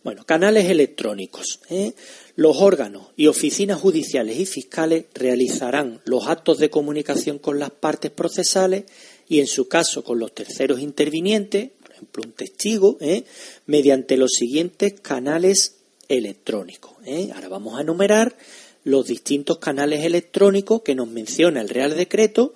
[0.02, 1.60] Bueno, canales electrónicos.
[1.68, 1.92] ¿eh?
[2.36, 8.10] Los órganos y oficinas judiciales y fiscales realizarán los actos de comunicación con las partes
[8.10, 8.84] procesales
[9.28, 13.24] y, en su caso, con los terceros intervinientes, por ejemplo, un testigo, ¿eh?
[13.66, 16.92] mediante los siguientes canales electrónicos.
[17.04, 17.30] ¿eh?
[17.34, 18.36] Ahora vamos a enumerar
[18.84, 22.54] los distintos canales electrónicos que nos menciona el Real Decreto,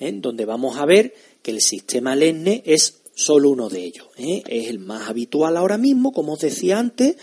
[0.00, 4.06] donde vamos a ver que el sistema LENE es solo uno de ellos.
[4.16, 4.42] ¿eh?
[4.46, 7.16] Es el más habitual ahora mismo, como os decía antes,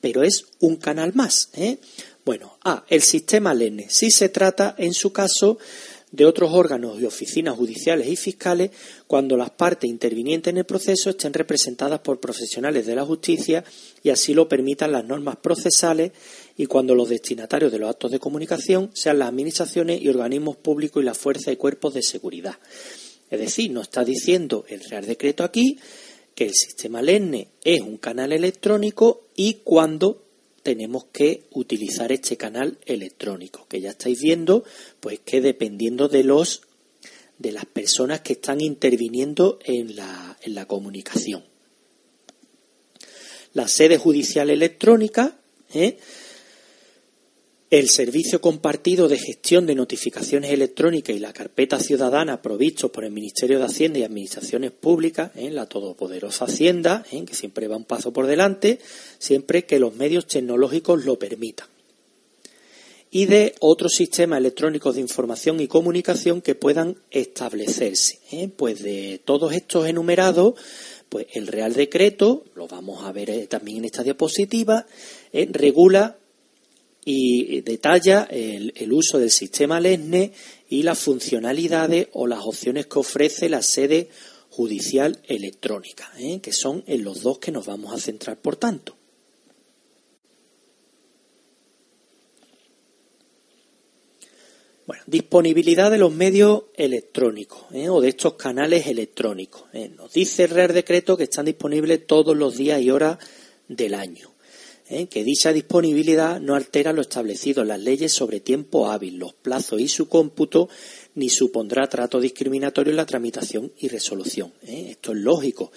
[0.00, 1.50] pero es un canal más.
[1.54, 1.78] ¿eh?
[2.24, 3.86] Bueno, A, el sistema LENE.
[3.88, 5.58] Si se trata, en su caso,
[6.10, 8.70] de otros órganos y oficinas judiciales y fiscales
[9.06, 13.62] cuando las partes intervinientes en el proceso estén representadas por profesionales de la justicia
[14.02, 16.12] y así lo permitan las normas procesales
[16.58, 21.00] y cuando los destinatarios de los actos de comunicación sean las administraciones y organismos públicos
[21.00, 22.58] y las fuerzas y cuerpos de seguridad.
[23.30, 25.78] Es decir, nos está diciendo el Real Decreto aquí
[26.34, 30.24] que el sistema LENE es un canal electrónico y cuando
[30.64, 34.64] tenemos que utilizar este canal electrónico, que ya estáis viendo,
[34.98, 36.62] pues que dependiendo de los
[37.38, 41.44] de las personas que están interviniendo en la, en la comunicación.
[43.54, 45.38] La sede judicial electrónica
[45.72, 45.98] ¿eh?
[47.70, 53.10] El servicio compartido de gestión de notificaciones electrónicas y la carpeta ciudadana provistos por el
[53.10, 55.50] Ministerio de Hacienda y Administraciones Públicas, en ¿eh?
[55.50, 57.26] la todopoderosa Hacienda, ¿eh?
[57.26, 58.78] que siempre va un paso por delante,
[59.18, 61.66] siempre que los medios tecnológicos lo permitan.
[63.10, 68.18] Y de otros sistemas electrónicos de información y comunicación que puedan establecerse.
[68.32, 68.48] ¿eh?
[68.48, 70.54] Pues de todos estos enumerados,
[71.10, 74.86] pues el Real Decreto, lo vamos a ver también en esta diapositiva,
[75.32, 76.17] regula
[77.10, 80.30] y detalla el, uso del sistema LESNE
[80.68, 84.10] y las funcionalidades o las opciones que ofrece la sede
[84.50, 86.40] judicial electrónica, ¿eh?
[86.42, 88.94] que son en los dos que nos vamos a centrar, por tanto.
[94.86, 97.88] Bueno, disponibilidad de los medios electrónicos ¿eh?
[97.88, 99.64] o de estos canales electrónicos.
[99.72, 99.88] ¿eh?
[99.88, 103.16] Nos dice el Real Decreto que están disponibles todos los días y horas
[103.66, 104.37] del año.
[104.88, 105.06] ¿Eh?
[105.06, 109.80] que dicha disponibilidad no altera lo establecido en las leyes sobre tiempo hábil, los plazos
[109.80, 110.68] y su cómputo,
[111.14, 114.52] ni supondrá trato discriminatorio en la tramitación y resolución.
[114.66, 114.88] ¿eh?
[114.90, 115.72] Esto es lógico.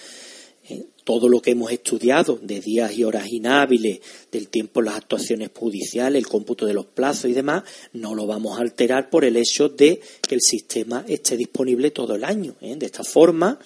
[0.69, 0.85] ¿eh?
[1.03, 3.99] Todo lo que hemos estudiado de días y horas inhábiles,
[4.31, 8.27] del tiempo en las actuaciones judiciales, el cómputo de los plazos y demás, no lo
[8.27, 12.55] vamos a alterar por el hecho de que el sistema esté disponible todo el año.
[12.61, 13.59] De esta forma,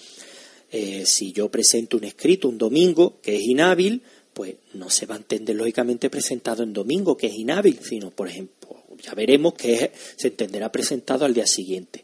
[1.06, 4.02] si yo presento un escrito un domingo que es inhábil,
[4.36, 8.28] pues no se va a entender lógicamente presentado en domingo, que es inhábil, sino, por
[8.28, 12.04] ejemplo, ya veremos que se entenderá presentado al día siguiente.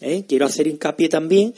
[0.00, 0.24] ¿Eh?
[0.28, 1.54] Quiero hacer hincapié también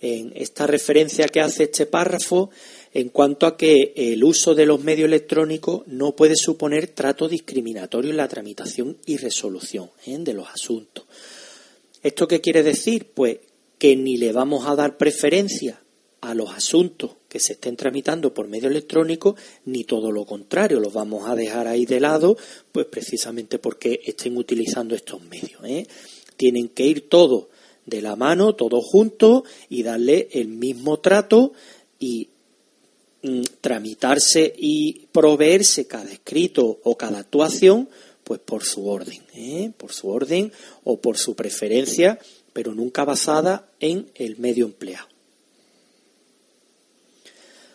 [0.00, 2.50] en esta referencia que hace este párrafo
[2.92, 8.10] en cuanto a que el uso de los medios electrónicos no puede suponer trato discriminatorio
[8.10, 10.18] en la tramitación y resolución ¿eh?
[10.18, 11.04] de los asuntos.
[12.02, 13.12] ¿Esto qué quiere decir?
[13.14, 13.38] Pues
[13.78, 15.80] que ni le vamos a dar preferencia
[16.20, 20.92] a los asuntos que se estén tramitando por medio electrónico, ni todo lo contrario, los
[20.92, 22.36] vamos a dejar ahí de lado,
[22.70, 25.64] pues precisamente porque estén utilizando estos medios.
[25.64, 25.86] ¿eh?
[26.36, 27.46] Tienen que ir todos
[27.86, 31.54] de la mano, todos juntos, y darle el mismo trato
[31.98, 32.28] y
[33.22, 37.88] mm, tramitarse y proveerse cada escrito o cada actuación,
[38.24, 39.72] pues por su orden, ¿eh?
[39.78, 40.52] por su orden
[40.84, 42.18] o por su preferencia,
[42.52, 45.11] pero nunca basada en el medio empleado.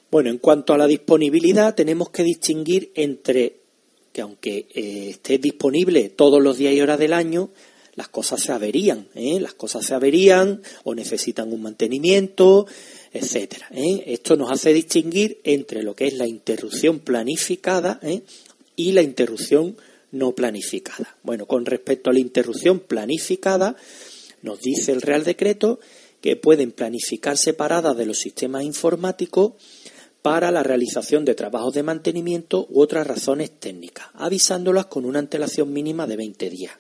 [0.10, 3.58] Bueno, en cuanto a la disponibilidad, tenemos que distinguir entre
[4.14, 7.50] que aunque eh, esté disponible todos los días y horas del año,
[7.96, 9.40] las cosas se averían, ¿eh?
[9.40, 12.68] las cosas se averían o necesitan un mantenimiento,
[13.12, 13.68] etcétera.
[13.72, 14.04] ¿eh?
[14.08, 18.00] Esto nos hace distinguir entre lo que es la interrupción planificada
[18.76, 19.76] y la interrupción
[20.12, 21.18] no planificada.
[21.24, 23.76] Bueno, con respecto a la interrupción planificada,
[24.42, 25.80] nos dice el Real Decreto
[26.22, 29.54] que pueden planificar separadas de los sistemas informáticos
[30.22, 35.72] para la realización de trabajos de mantenimiento u otras razones técnicas, avisándolas con una antelación
[35.72, 36.74] mínima de 20 días.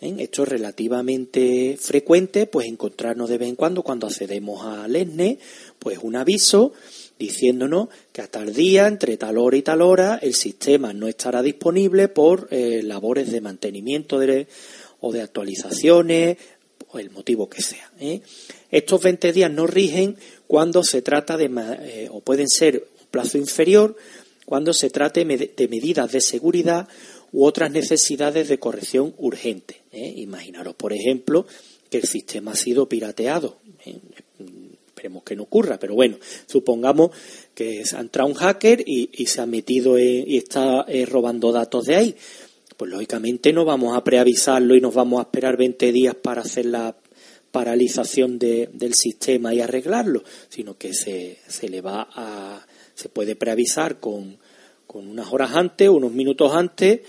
[0.00, 5.38] Esto es relativamente frecuente, pues encontrarnos de vez en cuando cuando accedemos al ESNE,
[5.78, 6.72] pues un aviso
[7.18, 11.42] diciéndonos que a tal día, entre tal hora y tal hora, el sistema no estará
[11.42, 14.18] disponible por eh, labores de mantenimiento
[15.00, 16.38] o de actualizaciones,
[16.92, 17.90] o el motivo que sea.
[18.00, 18.22] ¿eh?
[18.70, 20.16] Estos 20 días no rigen
[20.50, 23.94] cuando se trata de, o pueden ser un plazo inferior,
[24.44, 26.88] cuando se trate de medidas de seguridad
[27.30, 29.82] u otras necesidades de corrección urgente.
[29.92, 30.12] ¿eh?
[30.16, 31.46] Imaginaros, por ejemplo,
[31.88, 33.58] que el sistema ha sido pirateado.
[33.86, 34.00] ¿eh?
[34.88, 37.12] Esperemos que no ocurra, pero bueno, supongamos
[37.54, 41.94] que ha entrado un hacker y, se ha metido y está eh, robando datos de
[41.94, 42.16] ahí.
[42.76, 46.66] Pues lógicamente no vamos a preavisarlo y nos vamos a esperar 20 días para hacer
[46.66, 46.96] la
[47.50, 53.98] paralización del sistema y arreglarlo, sino que se, se le va a, se puede preavisar
[53.98, 54.38] con,
[54.86, 57.00] con unas horas antes, unos minutos antes,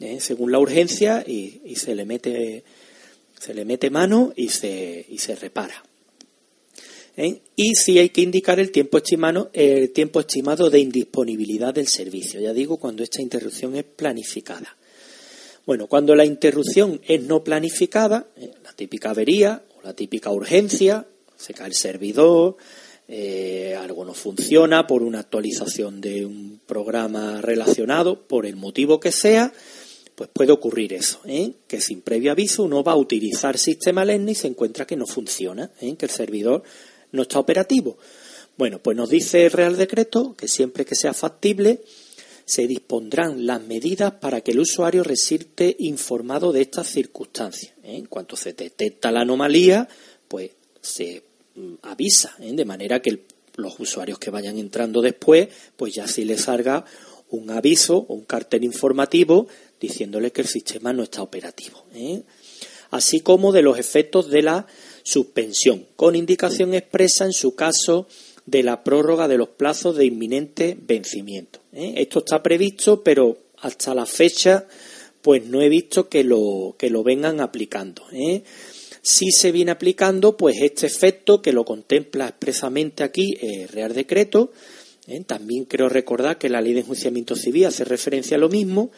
[0.00, 0.18] ¿eh?
[0.20, 2.64] según la urgencia, y, se le mete
[3.38, 5.84] se le mete mano y se, y se repara.
[7.16, 7.40] ¿eh?
[7.56, 12.40] Y sí hay que indicar el tiempo estimado, el tiempo estimado de indisponibilidad del servicio.
[12.40, 14.76] Ya digo, cuando esta interrupción es planificada.
[15.66, 18.52] Bueno, cuando la interrupción es no planificada, ¿eh?
[18.62, 21.06] la típica avería la típica urgencia,
[21.36, 22.56] se cae el servidor,
[23.06, 29.12] eh, algo no funciona por una actualización de un programa relacionado, por el motivo que
[29.12, 29.52] sea,
[30.14, 31.52] pues puede ocurrir eso, ¿eh?
[31.68, 35.06] que sin previo aviso uno va a utilizar sistema LEN y se encuentra que no
[35.06, 35.96] funciona, ¿eh?
[35.96, 36.62] que el servidor
[37.12, 37.98] no está operativo.
[38.56, 41.82] Bueno, pues nos dice el Real Decreto que siempre que sea factible
[42.44, 47.74] se dispondrán las medidas para que el usuario resulte informado de estas circunstancias.
[47.82, 49.88] En cuanto se detecta la anomalía,
[50.28, 51.22] pues se
[51.56, 52.52] Mm, avisa, ¿eh?
[52.52, 53.26] de manera que
[53.56, 56.84] los usuarios que vayan entrando después, pues ya sí les salga
[57.30, 59.46] un aviso o un cartel informativo
[59.80, 61.84] diciéndole que el sistema no está operativo.
[61.94, 62.22] ¿eh?
[62.90, 64.66] Así como de los efectos de la
[65.04, 68.08] suspensión, con indicación expresa en su caso
[68.46, 71.60] de la prórroga de los plazos de inminente vencimiento.
[71.74, 71.94] ¿Eh?
[71.96, 74.66] Esto está previsto, pero hasta la fecha
[75.20, 78.02] pues no he visto que lo, que lo vengan aplicando.
[78.12, 78.42] ¿eh?
[79.04, 84.50] si se viene aplicando pues este efecto que lo contempla expresamente aquí el Real Decreto.
[85.06, 85.22] ¿eh?
[85.26, 88.90] También creo recordar que la ley de enjuiciamiento civil hace referencia a lo mismo,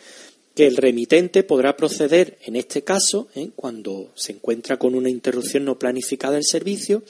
[0.55, 3.51] que el remitente podrá proceder en este caso, ¿eh?
[3.57, 7.03] cuando se encuentra con una interrupción no planificada del servicio,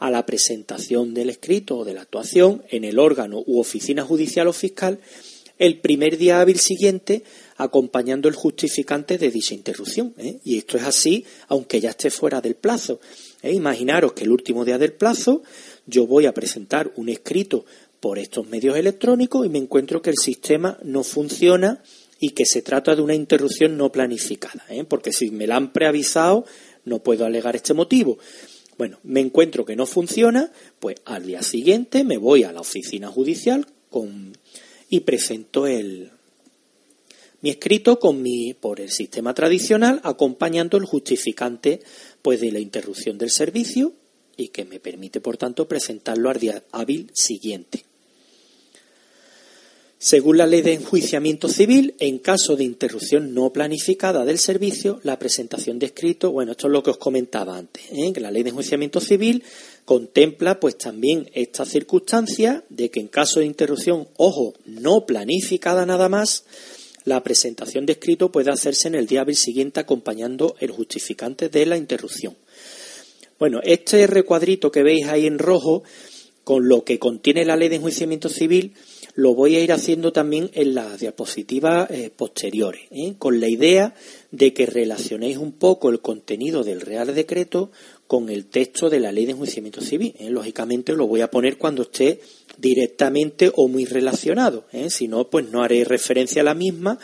[0.00, 4.48] a la presentación del escrito o de la actuación en el órgano u oficina judicial
[4.48, 4.98] o fiscal
[5.58, 7.22] el primer día hábil siguiente
[7.58, 10.14] acompañando el justificante de dicha interrupción.
[10.16, 10.38] ¿eh?
[10.42, 12.98] Y esto es así, aunque ya esté fuera del plazo.
[13.42, 13.52] ¿eh?
[13.52, 15.42] Imaginaros que el último día del plazo
[15.86, 17.66] yo voy a presentar un escrito
[18.00, 21.82] por estos medios electrónicos y me encuentro que el sistema no funciona
[22.18, 24.84] y que se trata de una interrupción no planificada, ¿eh?
[24.84, 26.46] porque si me la han preavisado
[26.86, 28.18] no puedo alegar este motivo.
[28.80, 33.08] Bueno, me encuentro que no funciona, pues al día siguiente me voy a la oficina
[33.08, 34.32] judicial con,
[34.88, 36.10] y presento el,
[37.42, 41.80] mi escrito con mi, por el sistema tradicional, acompañando el justificante
[42.22, 43.92] pues, de la interrupción del servicio
[44.38, 47.84] y que me permite, por tanto, presentarlo al día hábil siguiente.
[50.02, 55.18] Según la ley de enjuiciamiento civil, en caso de interrupción no planificada del servicio, la
[55.18, 58.10] presentación de escrito, bueno, esto es lo que os comentaba antes, ¿eh?
[58.10, 59.44] que la ley de enjuiciamiento civil
[59.84, 66.08] contempla pues también esta circunstancia de que en caso de interrupción, ojo, no planificada nada
[66.08, 66.44] más,
[67.04, 71.76] la presentación de escrito puede hacerse en el día siguiente acompañando el justificante de la
[71.76, 72.38] interrupción.
[73.38, 75.82] Bueno, este recuadrito que veis ahí en rojo,
[76.42, 78.72] con lo que contiene la ley de enjuiciamiento civil,
[79.20, 83.16] lo voy a ir haciendo también en las diapositivas eh, posteriores, ¿eh?
[83.18, 83.94] con la idea
[84.30, 87.70] de que relacionéis un poco el contenido del Real Decreto
[88.06, 90.14] con el texto de la ley de enjuiciamiento civil.
[90.18, 90.30] ¿eh?
[90.30, 92.22] Lógicamente lo voy a poner cuando esté
[92.56, 94.64] directamente o muy relacionado.
[94.72, 94.88] ¿eh?
[94.88, 96.98] Si no, pues no haré referencia a la misma,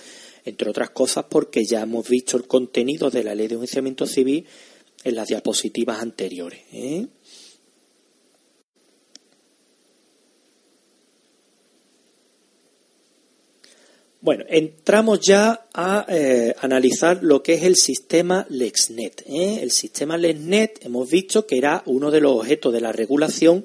[0.46, 4.46] entre otras cosas porque ya hemos visto el contenido de la ley de enjuiciamiento civil
[5.04, 6.60] en las diapositivas anteriores.
[14.20, 19.24] Bueno, entramos ya a eh, analizar lo que es el sistema LexNet.
[19.26, 23.64] El sistema LexNet hemos visto que era uno de los objetos de la regulación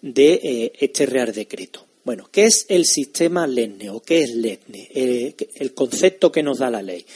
[0.00, 1.86] de eh, este Real Decreto.
[2.04, 4.90] Bueno, ¿qué es el sistema LENE o qué es LENE?
[4.92, 7.06] Eh, el concepto que nos da la ley,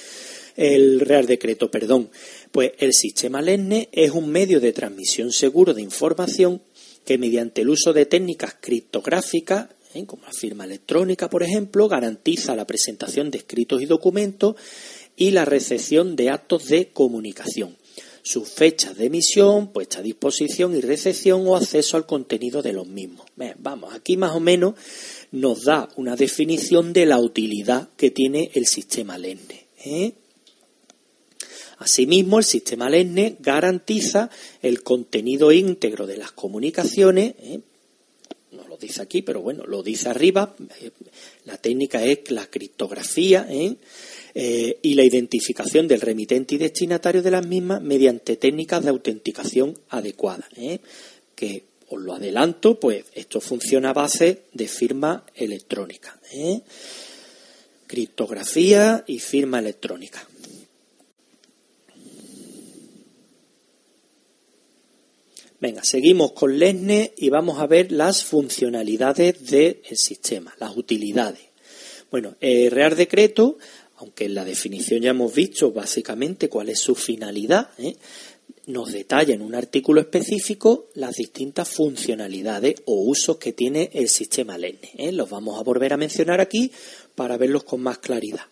[0.57, 2.09] el Real Decreto, perdón.
[2.53, 6.63] Pues el sistema LENE es un medio de transmisión seguro de información
[7.05, 9.69] que mediante el uso de técnicas criptográficas,
[10.05, 14.57] como la firma electrónica, por ejemplo, garantiza la presentación de escritos y documentos
[15.17, 17.77] y la recepción de actos de comunicación
[18.27, 22.89] sus fechas de emisión, puesta a disposición y recepción o acceso al contenido de los
[22.89, 23.25] mismos.
[23.59, 24.75] vamos, aquí más o menos
[25.31, 29.67] nos da una definición de la utilidad que tiene el sistema LENE.
[29.85, 30.13] ¿eh?
[31.79, 34.29] Asimismo, el sistema LENE garantiza
[34.61, 37.61] el contenido íntegro de las comunicaciones, ¿eh?
[38.57, 40.91] No lo dice aquí, pero bueno, lo dice arriba, eh,
[41.45, 43.47] la técnica es la criptografía,
[44.39, 49.79] eh, y la identificación del remitente y destinatario de las mismas mediante técnicas de autenticación
[49.89, 50.45] adecuadas.
[50.59, 50.81] ¿eh?
[51.35, 56.21] Que os lo adelanto, pues esto funciona a base de firma electrónica.
[56.35, 56.61] ¿eh?
[57.87, 60.29] Criptografía y firma electrónica.
[65.61, 71.41] Venga, seguimos con Lesne y vamos a ver las funcionalidades del sistema, las utilidades.
[72.11, 73.59] Bueno, el Real Decreto
[73.99, 77.97] aunque en la definición ya hemos visto básicamente cuál es su finalidad, ¿eh?
[78.67, 84.59] nos detalla en un artículo específico las distintas funcionalidades o usos que tiene el sistema
[84.59, 84.91] LENE.
[84.99, 85.13] ¿eh?
[85.13, 86.71] Los vamos a volver a mencionar aquí
[87.15, 88.43] para verlos con más claridad.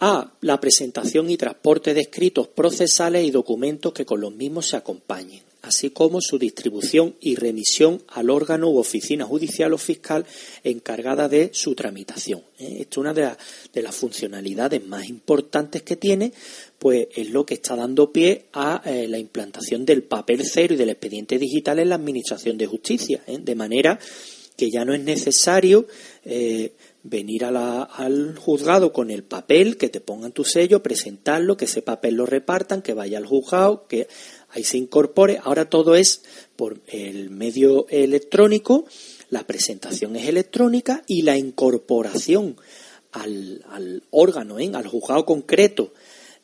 [0.00, 0.34] A.
[0.42, 5.45] La presentación y transporte de escritos procesales y documentos que con los mismos se acompañen
[5.66, 10.24] así como su distribución y remisión al órgano u oficina judicial o fiscal
[10.62, 12.40] encargada de su tramitación.
[12.58, 12.78] ¿eh?
[12.80, 16.32] Esto es una de, las funcionalidades más importantes que tiene,
[16.78, 20.76] pues es lo que está dando pie a eh, la implantación del papel cero y
[20.76, 23.38] del expediente digital en la Administración de Justicia, ¿eh?
[23.40, 23.98] de manera
[24.56, 25.86] que ya no es necesario
[27.02, 32.14] venir al juzgado con el papel, que te pongan tu sello, presentarlo, que ese papel
[32.14, 34.08] lo repartan, que vaya al juzgado, que
[34.56, 35.38] ahí se incorpore.
[35.42, 36.22] Ahora todo es
[36.56, 38.86] por el medio electrónico,
[39.28, 42.56] la presentación es electrónica y la incorporación
[43.12, 44.70] al, órgano, ¿eh?
[44.72, 45.92] al juzgado concreto,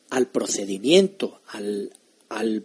[0.09, 1.91] al procedimiento, al,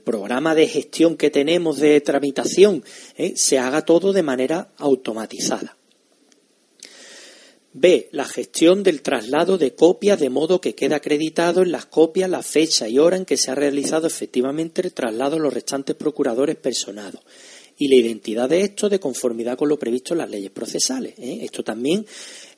[0.04, 2.82] programa de gestión que tenemos de tramitación,
[3.16, 3.34] ¿eh?
[3.36, 5.77] se haga todo de manera automatizada.
[7.80, 8.08] B.
[8.12, 12.42] La gestión del traslado de copias de modo que quede acreditado en las copias la
[12.42, 16.56] fecha y hora en que se ha realizado efectivamente el traslado a los restantes procuradores
[16.56, 17.20] personados
[17.78, 21.14] y la identidad de estos de conformidad con lo previsto en las leyes procesales.
[21.18, 21.38] ¿eh?
[21.42, 22.04] Esto también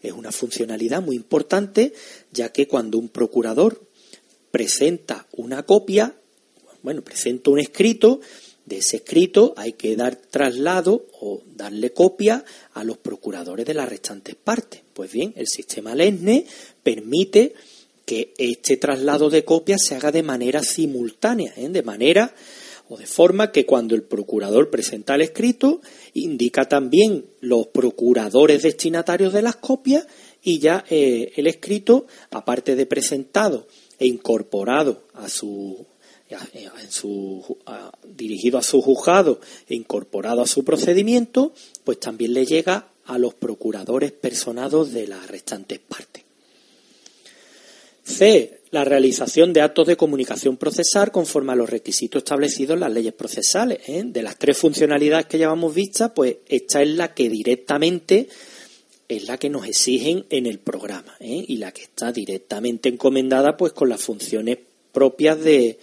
[0.02, 1.92] es una funcionalidad muy importante,
[2.32, 3.82] ya que cuando un procurador
[4.50, 6.14] presenta una copia,
[6.82, 8.20] bueno, presenta un escrito,
[8.70, 13.88] de ese escrito hay que dar traslado o darle copia a los procuradores de las
[13.88, 14.80] restantes partes.
[14.94, 16.46] Pues bien, el sistema LESNE
[16.82, 17.52] permite
[18.06, 21.68] que este traslado de copias se haga de manera simultánea, ¿eh?
[21.68, 22.32] de manera
[22.88, 25.80] o de forma que cuando el procurador presenta el escrito,
[26.14, 30.06] indica también los procuradores destinatarios de las copias
[30.42, 33.66] y ya eh, el escrito, aparte de presentado
[33.98, 35.86] e incorporado a su
[36.30, 37.58] en su,
[38.04, 41.52] dirigido a su juzgado e incorporado a su procedimiento,
[41.84, 46.24] pues también le llega a los procuradores personados de las restantes partes.
[48.04, 48.58] C.
[48.70, 53.14] La realización de actos de comunicación procesal conforme a los requisitos establecidos en las leyes
[53.14, 53.80] procesales.
[53.88, 54.04] ¿eh?
[54.04, 58.28] De las tres funcionalidades que llevamos vistas, pues esta es la que directamente
[59.08, 61.44] es la que nos exigen en el programa ¿eh?
[61.48, 64.58] y la que está directamente encomendada pues con las funciones
[64.92, 65.80] propias de,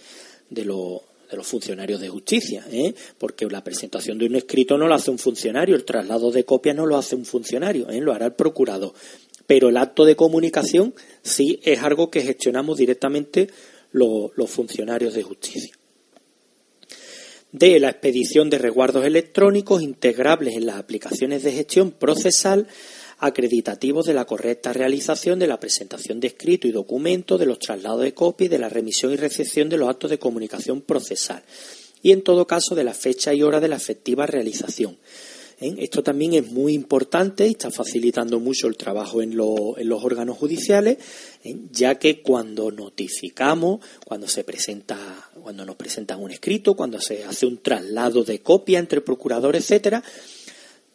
[0.50, 2.94] de, de los funcionarios de justicia, ¿eh?
[3.18, 6.74] porque la presentación de un escrito no lo hace un funcionario, el traslado de copia
[6.74, 8.00] no lo hace un funcionario, ¿eh?
[8.00, 8.92] lo hará el procurador.
[9.46, 13.48] Pero el acto de comunicación sí es algo que gestionamos directamente
[13.92, 15.74] los funcionarios de justicia.
[17.52, 22.68] De la expedición de resguardos electrónicos integrables en las aplicaciones de gestión procesal
[23.18, 28.02] acreditativos de la correcta realización de la presentación de escrito y documento, de los traslados
[28.02, 31.42] de copia y de la remisión y recepción de los actos de comunicación procesal
[32.02, 34.98] y en todo caso de la fecha y hora de la efectiva realización.
[35.60, 35.74] ¿Eh?
[35.78, 40.98] Esto también es muy importante y está facilitando mucho el trabajo en, los órganos judiciales,
[41.42, 41.56] ¿eh?
[41.72, 44.96] ya que cuando notificamos, cuando se presenta,
[45.42, 50.04] cuando nos presentan un escrito, cuando se hace un traslado de copia entre procuradores, etcétera,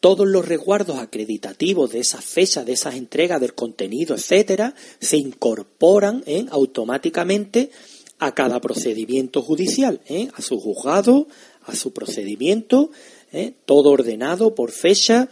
[0.04, 6.26] todos los resguardos acreditativos de esas fechas, de esas entregas del contenido, etcétera, se incorporan
[6.26, 6.46] ¿eh?
[6.52, 7.72] automáticamente
[8.20, 10.28] a cada procedimiento judicial, ¿eh?
[10.34, 11.30] a su juzgado,
[11.62, 12.92] a su procedimiento,
[13.32, 13.54] ¿eh?
[13.64, 15.30] todo ordenado por fecha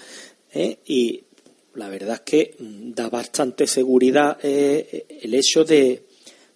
[0.85, 1.25] y
[1.73, 6.05] la verdad es que mm, da bastante seguridad el hecho de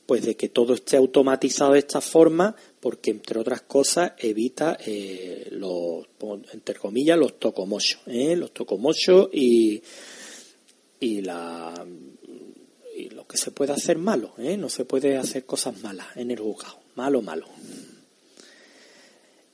[0.05, 2.55] pues de que todo esté automatizado de esta forma
[2.86, 6.06] porque entre otras cosas evita eh, los
[6.54, 8.36] entre comillas los tocomochos ¿eh?
[8.36, 9.82] los tocomochos y
[11.00, 11.84] y la
[12.96, 14.56] y lo que se puede hacer malo, ¿eh?
[14.56, 17.48] no se puede hacer cosas malas en el juzgado, malo, malo.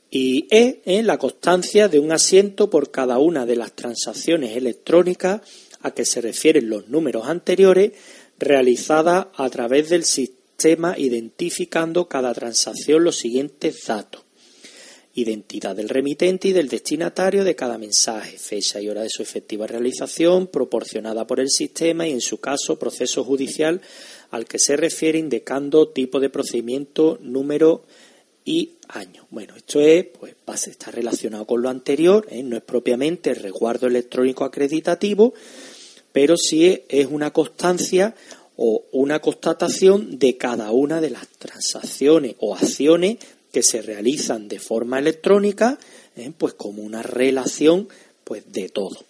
[0.10, 1.02] Y E, ¿eh?
[1.02, 5.40] la constancia de un asiento por cada una de las transacciones electrónicas
[5.80, 7.94] a que se refieren los números anteriores,
[8.38, 10.41] realizada a través del sistema
[10.98, 14.24] identificando cada transacción los siguientes datos
[15.14, 19.68] identidad del remitente y del destinatario de cada mensaje, fecha y hora de su efectiva
[19.68, 23.82] realización, proporcionada por el sistema y, en su caso, proceso judicial
[24.30, 27.84] al que se refiere, indicando tipo de procedimiento, número
[28.46, 29.28] y año.
[29.30, 32.44] Bueno, esto es, pues, está relacionado con lo anterior, ¿eh?
[32.44, 35.34] no es propiamente el resguardo electrónico acreditativo,
[36.12, 38.16] pero sí es una constancia
[38.64, 43.18] o una constatación de cada una de las transacciones o acciones
[43.52, 45.80] que se realizan de forma electrónica,
[46.16, 46.32] ¿eh?
[46.38, 47.90] pues como una relación
[48.24, 49.04] pues de todo.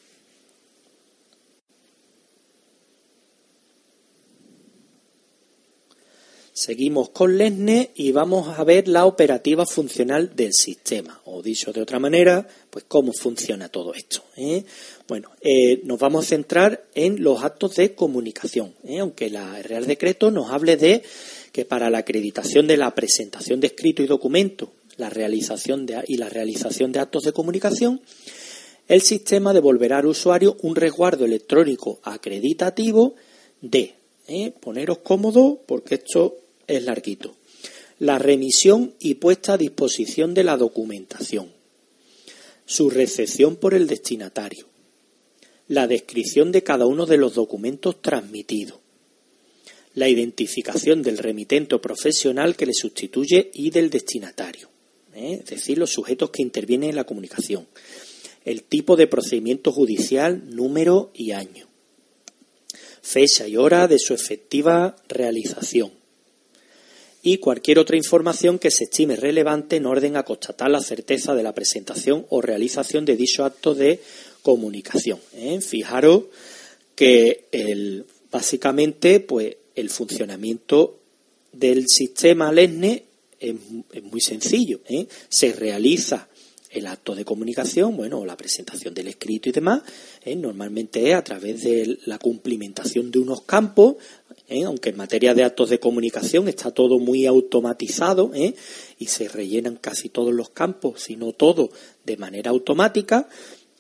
[6.62, 11.82] Seguimos con Lesne y vamos a ver la operativa funcional del sistema, o dicho de
[11.82, 14.24] otra manera, pues cómo funciona todo esto.
[14.38, 14.64] ¿eh?
[15.08, 20.30] Bueno, eh, nos vamos a centrar en los actos de comunicación, aunque el Real Decreto
[20.30, 21.02] nos hable de
[21.52, 26.30] que para la acreditación de la presentación de escrito y documento la realización y la
[26.30, 28.02] realización de actos de comunicación,
[28.88, 33.16] el sistema devolverá al usuario un resguardo electrónico acreditativo
[33.62, 33.96] de,
[34.28, 34.54] ¿eh?
[34.60, 36.38] poneros cómodo porque esto
[36.68, 37.36] es larguito,
[38.02, 41.52] la remisión y puesta a disposición de la documentación,
[42.66, 44.66] su recepción por el destinatario,
[45.68, 48.80] la descripción de cada uno de los documentos transmitidos,
[49.94, 54.70] la identificación del remitente profesional que le sustituye y del destinatario,
[55.14, 55.38] ¿eh?
[55.42, 57.68] es decir, los sujetos que intervienen en la comunicación,
[58.46, 61.68] el tipo de procedimiento judicial, número y año,
[63.04, 66.01] fecha y hora de su efectiva realización
[67.24, 71.44] y cualquier otra información que se estime relevante en orden a constatar la certeza de
[71.44, 74.00] la presentación o realización de dicho acto de
[74.42, 75.20] comunicación.
[75.34, 75.62] ¿eh?
[75.62, 76.24] Fijaros
[76.96, 81.00] que el, básicamente, pues el funcionamiento
[81.52, 83.04] del sistema LESNE
[83.40, 83.56] es,
[84.04, 84.82] muy sencillo.
[84.88, 85.08] ¿eh?
[85.30, 86.28] Se realiza
[86.72, 89.82] el acto de comunicación, bueno, la presentación del escrito y demás,
[90.24, 90.36] ¿eh?
[90.36, 93.96] normalmente es a través de la cumplimentación de unos campos,
[94.48, 94.64] ¿eh?
[94.64, 98.32] aunque en materia de actos de comunicación está todo muy automatizado
[98.98, 101.72] y se rellenan casi todos los campos, si no todo,
[102.06, 103.28] de manera automática.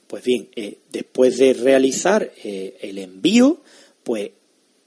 [0.07, 0.49] Pues bien,
[0.91, 3.61] después de realizar el envío,
[4.03, 4.31] pues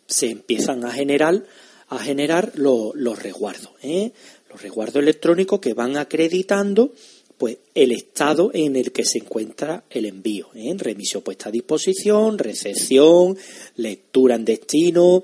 [0.07, 1.45] se empiezan a generar,
[1.89, 4.13] a generar los resguardos, ¿eh?
[4.51, 6.93] los resguardos electrónicos que van acreditando
[7.39, 10.75] pues el estado en el que se encuentra el envío, ¿eh?
[10.77, 13.37] remisión puesta a disposición, recepción,
[13.77, 15.23] lectura en destino,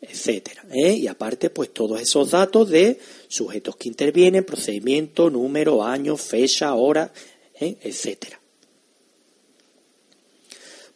[0.00, 0.64] etcétera.
[0.72, 0.94] ¿eh?
[0.94, 7.12] Y aparte, pues todos esos datos de sujetos que intervienen, procedimiento, número, año, fecha, hora,
[7.60, 7.76] ¿eh?
[7.80, 8.40] etcétera.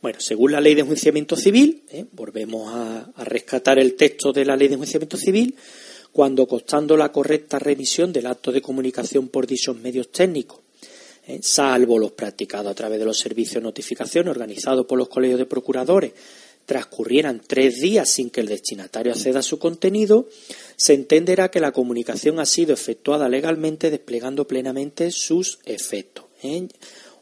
[0.02, 1.82] Bueno, según la ley de enjuiciamiento civil,
[2.12, 5.54] volvemos a, rescatar el texto de la ley de enjuiciamiento civil,
[6.12, 10.60] cuando constando la correcta revisión del acto de comunicación por dichos medios técnicos,
[11.26, 11.40] ¿eh?
[11.42, 15.46] salvo los practicados a través de los servicios de notificación organizados por los colegios de
[15.46, 16.12] procuradores,
[16.66, 20.28] transcurrieran tres días sin que el destinatario acceda a su contenido,
[20.76, 26.26] se entenderá que la comunicación ha sido efectuada legalmente desplegando plenamente sus efectos.
[26.42, 26.68] ¿eh?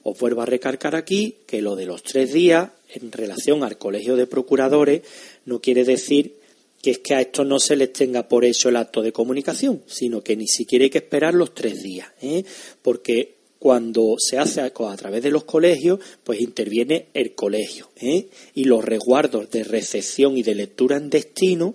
[0.02, 4.16] Os vuelvo a recalcar aquí que lo de los tres días en relación al colegio
[4.16, 5.02] de procuradores
[5.44, 6.37] no quiere decir
[6.82, 9.82] que es que a estos no se les tenga por eso el acto de comunicación,
[9.86, 12.44] sino que ni siquiera hay que esperar los tres días, ¿eh?
[12.82, 18.28] porque cuando se hace a, través de los colegios, pues interviene el colegio ¿eh?
[18.54, 21.74] y los resguardos de recepción y de lectura en destino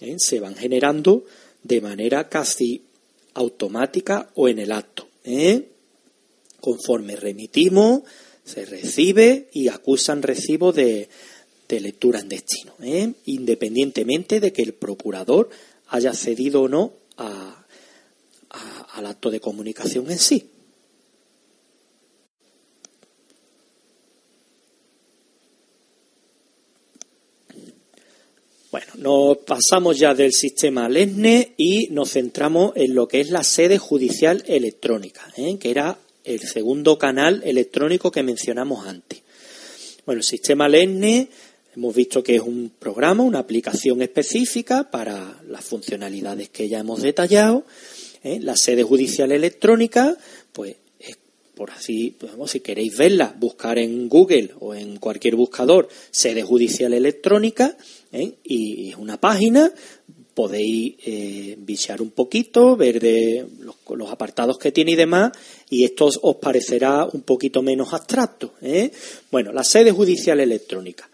[0.00, 0.16] ¿eh?
[0.18, 1.24] se van generando
[1.62, 2.82] de manera casi
[3.34, 5.08] automática o en el acto.
[5.24, 5.68] ¿eh?
[6.60, 8.02] Conforme remitimos,
[8.44, 11.08] se recibe y acusan recibo de,
[11.78, 13.12] lectura en destino, ¿eh?
[13.26, 15.50] independientemente de que el procurador
[15.88, 16.94] haya cedido o no
[18.94, 20.50] al acto de comunicación en sí.
[28.70, 33.42] Bueno, nos pasamos ya del sistema LESNE y nos centramos en lo que es la
[33.42, 35.58] sede judicial electrónica, ¿eh?
[35.58, 39.22] que era el segundo canal electrónico que mencionamos antes.
[40.06, 41.28] Bueno, el sistema LENE
[41.74, 47.02] hemos visto que es un programa, una aplicación específica para las funcionalidades que ya hemos
[47.02, 47.64] detallado.
[48.22, 48.38] ¿eh?
[48.40, 50.16] La sede judicial electrónica,
[50.52, 50.76] pues
[51.60, 52.16] por así,
[52.46, 57.76] si queréis verla, buscar en Google o en cualquier buscador sede judicial electrónica
[58.12, 58.32] ¿eh?
[58.44, 59.70] y es una página,
[60.32, 61.58] podéis eh,
[61.98, 65.32] un poquito, ver de los, apartados que tiene y demás,
[65.68, 68.54] y esto os parecerá un poquito menos abstracto.
[68.62, 68.90] ¿eh?
[69.30, 71.09] Bueno, la sede judicial electrónica.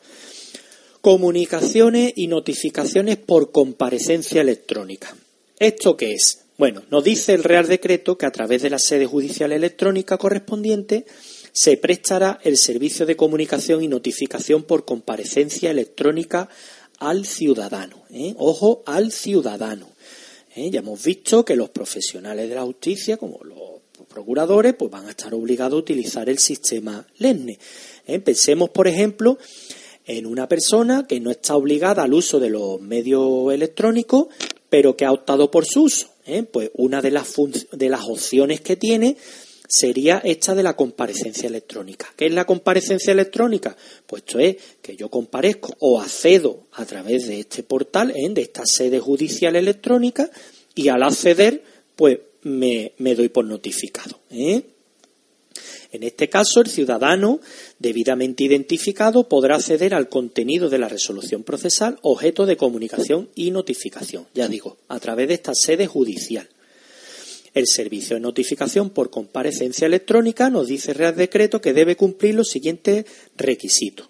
[1.07, 5.17] Comunicaciones y notificaciones por comparecencia electrónica.
[5.57, 6.41] ¿Esto qué es?
[6.59, 11.07] Bueno, nos dice el Real Decreto que a través de la sede judicial electrónica correspondiente
[11.53, 16.49] se prestará el servicio de comunicación y notificación por comparecencia electrónica
[16.99, 18.03] al ciudadano.
[18.11, 18.35] ¿eh?
[18.37, 19.89] Ojo, al ciudadano.
[20.57, 20.71] ¿eh?
[20.73, 25.11] Ya hemos visto que los profesionales de la justicia, como los procuradores, pues van a
[25.11, 27.61] estar obligados a utilizar el sistema LENNE.
[28.09, 28.19] ¿eh?
[28.19, 29.39] Pensemos, por ejemplo,
[30.07, 34.29] en una persona que no está obligada al uso de los medios electrónicos,
[34.69, 36.09] pero que ha optado por su uso.
[36.51, 37.35] Pues una de las,
[37.73, 39.17] de las opciones que tiene
[39.69, 42.13] sería esta de la comparecencia electrónica.
[42.17, 43.77] ¿Qué es la comparecencia electrónica?
[44.07, 48.29] Pues esto es que yo comparezco o accedo a través de este portal, ¿eh?
[48.31, 50.31] de esta sede judicial electrónica,
[50.75, 51.63] y al acceder,
[51.95, 54.21] pues me, doy por notificado.
[54.31, 54.63] ¿eh?
[55.93, 57.41] En este caso, el ciudadano
[57.79, 64.27] debidamente identificado podrá acceder al contenido de la resolución procesal objeto de comunicación y notificación,
[64.35, 66.49] ya digo, a través de esta sede judicial.
[67.55, 72.49] El servicio de notificación por comparecencia electrónica nos dice Real Decreto que debe cumplir los
[72.49, 73.07] siguientes
[73.37, 74.09] requisitos.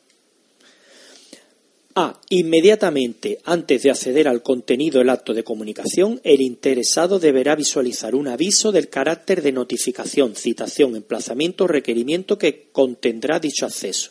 [1.99, 2.21] A.
[2.29, 8.29] Inmediatamente antes de acceder al contenido del acto de comunicación, el interesado deberá visualizar un
[8.29, 14.11] aviso del carácter de notificación, citación, emplazamiento o requerimiento que contendrá dicho acceso.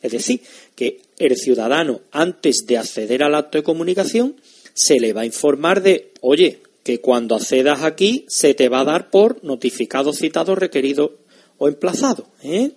[0.00, 0.40] Es decir,
[0.74, 4.36] que el ciudadano, antes de acceder al acto de comunicación,
[4.72, 8.84] se le va a informar de, oye, que cuando accedas aquí se te va a
[8.84, 11.18] dar por notificado, citado, requerido
[11.58, 12.28] o emplazado.
[12.42, 12.70] ¿eh?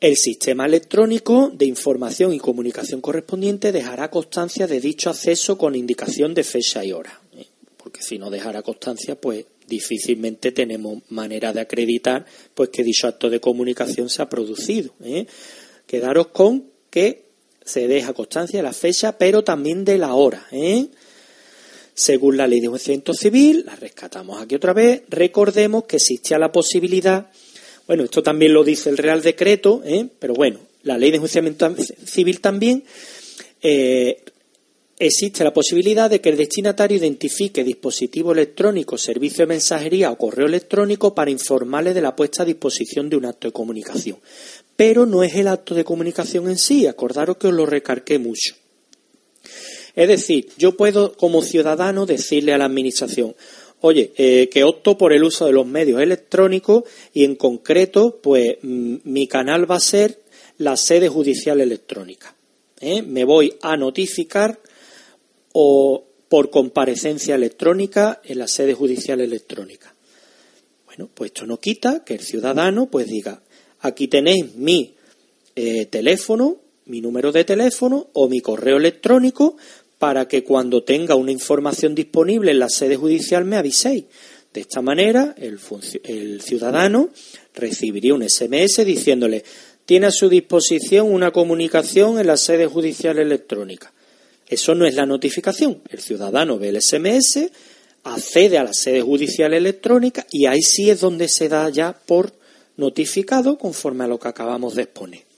[0.00, 6.34] El sistema electrónico de información y comunicación correspondiente dejará constancia de dicho acceso con indicación
[6.34, 7.20] de fecha y hora.
[7.34, 7.46] ¿eh?
[7.78, 13.30] Porque si no dejara constancia, pues difícilmente tenemos manera de acreditar pues que dicho acto
[13.30, 14.92] de comunicación se ha producido.
[15.02, 15.26] ¿eh?
[15.86, 17.24] Quedaros con que
[17.64, 20.46] se deja constancia de la fecha, pero también de la hora.
[20.52, 20.86] ¿eh?
[21.94, 26.52] Según la ley de enjuiciamiento civil, la rescatamos aquí otra vez, recordemos que existía la
[26.52, 27.30] posibilidad,
[27.86, 30.06] bueno, esto también lo dice el Real Decreto, ¿eh?
[30.18, 31.74] pero bueno, la ley de enjuiciamiento
[32.04, 32.84] civil también
[33.62, 34.22] eh,
[34.98, 40.46] existe la posibilidad de que el destinatario identifique dispositivo electrónico, servicio de mensajería o correo
[40.46, 44.18] electrónico para informarle de la puesta a disposición de un acto de comunicación.
[44.76, 48.54] Pero no es el acto de comunicación en sí, acordaros que os lo recarqué mucho.
[49.94, 53.34] Es decir, yo puedo como ciudadano decirle a la Administración,
[53.80, 58.58] oye, eh, que opto por el uso de los medios electrónicos y en concreto, pues
[58.62, 60.20] mi canal va a ser
[60.58, 62.34] la sede judicial electrónica.
[62.80, 63.02] ¿eh?
[63.02, 64.58] Me voy a notificar
[65.52, 69.94] o por comparecencia electrónica en la sede judicial electrónica.
[70.86, 73.42] Bueno, pues esto no quita que el ciudadano pues diga,
[73.80, 74.94] aquí tenéis mi
[75.54, 76.56] eh, teléfono,
[76.86, 79.56] mi número de teléfono o mi correo electrónico
[79.98, 84.04] para que cuando tenga una información disponible en la sede judicial me aviséis.
[84.52, 87.10] De esta manera, el, ciudadano
[87.54, 89.44] recibiría un SMS diciéndole
[89.84, 93.92] tiene a su disposición una comunicación en la sede judicial electrónica.
[94.48, 95.82] Eso no es la notificación.
[95.90, 97.50] El ciudadano ve el SMS,
[98.02, 102.32] accede a la sede judicial electrónica y ahí sí es donde se da ya por
[102.76, 105.35] notificado conforme a lo que acabamos de exponer.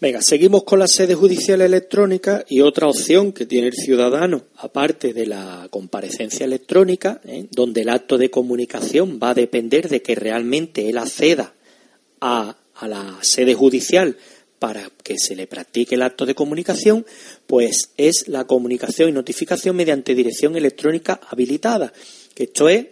[0.00, 5.12] Venga, seguimos con la sede judicial electrónica y otra opción que tiene el ciudadano, aparte
[5.12, 7.48] de la comparecencia electrónica, ¿eh?
[7.50, 11.52] donde el acto de comunicación va a depender de que realmente él acceda
[12.18, 14.16] a, a la sede judicial
[14.58, 17.04] para que se le practique el acto de comunicación,
[17.46, 21.92] pues es la comunicación y notificación mediante dirección electrónica habilitada,
[22.34, 22.86] que esto es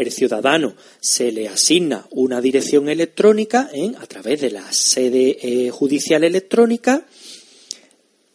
[0.00, 3.92] el ciudadano se le asigna una dirección electrónica ¿eh?
[3.98, 7.06] a través de la sede eh, judicial electrónica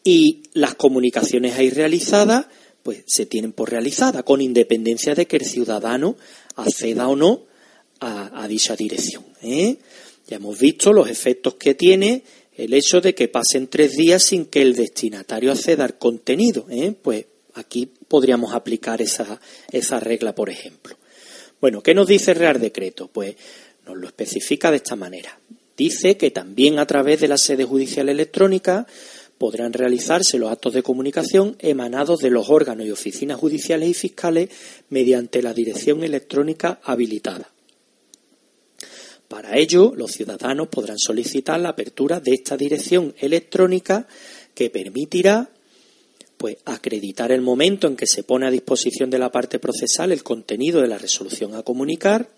[0.03, 2.45] y las comunicaciones ahí realizadas
[2.83, 6.17] pues se tienen por realizadas con independencia de que el ciudadano
[6.55, 7.45] acceda o no
[7.99, 9.25] a, dicha dirección.
[9.41, 9.77] ¿eh?
[10.27, 12.21] Ya hemos visto los efectos que tiene
[12.55, 16.67] el hecho de que pasen tres días sin que el destinatario acceda al contenido.
[17.01, 19.41] Pues aquí podríamos aplicar esa,
[19.71, 20.95] esa regla, por ejemplo.
[21.61, 23.07] Bueno, ¿qué nos dice el Real Decreto?
[23.07, 23.35] Pues
[23.85, 25.39] nos lo especifica de esta manera.
[25.77, 28.87] Dice que también a través de la sede judicial electrónica
[29.37, 34.49] podrán realizarse los actos de comunicación emanados de los órganos y oficinas judiciales y fiscales
[34.89, 37.49] mediante la dirección electrónica habilitada.
[39.27, 44.07] Para ello, los ciudadanos podrán solicitar la apertura de esta dirección electrónica
[44.53, 45.49] que permitirá
[46.37, 50.23] pues acreditar el momento en que se pone a disposición de la parte procesal el
[50.23, 52.29] contenido de la resolución a comunicar,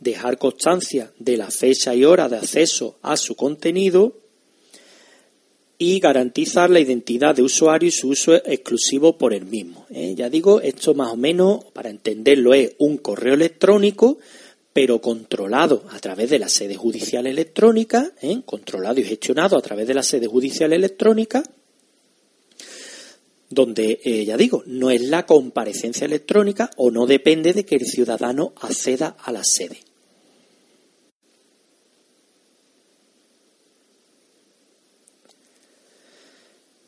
[0.00, 4.14] dejar constancia de la fecha y hora de acceso a su contenido
[5.78, 9.86] y garantizar la identidad de usuario y su uso exclusivo por el mismo.
[9.90, 10.14] ¿eh?
[10.16, 14.18] Ya digo, esto más o menos, para entenderlo, es un correo electrónico,
[14.72, 18.42] pero controlado a través de la sede judicial electrónica, ¿eh?
[18.44, 21.42] controlado y gestionado a través de la sede judicial electrónica,
[23.52, 27.86] donde, eh, ya digo, no es la comparecencia electrónica o no depende de que el
[27.86, 29.78] ciudadano acceda a la sede.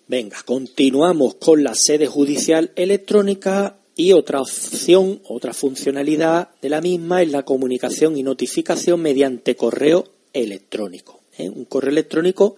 [0.06, 7.22] Venga, continuamos con la sede judicial electrónica y otra opción, otra funcionalidad de la misma
[7.22, 11.20] es la comunicación y notificación mediante correo electrónico.
[11.38, 11.48] ¿eh?
[11.48, 12.56] Un correo electrónico,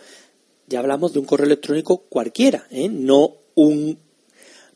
[0.66, 2.88] ya hablamos de un correo electrónico cualquiera, ¿eh?
[2.88, 3.98] no un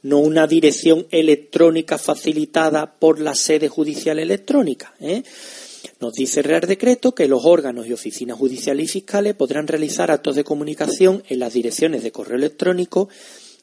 [0.03, 4.95] no una dirección electrónica facilitada por la sede judicial electrónica.
[4.99, 5.23] ¿eh?
[6.01, 10.11] Nos dice el Real Decreto que los órganos y oficinas judiciales y fiscales podrán realizar
[10.11, 13.09] actos de comunicación en las direcciones de correo electrónico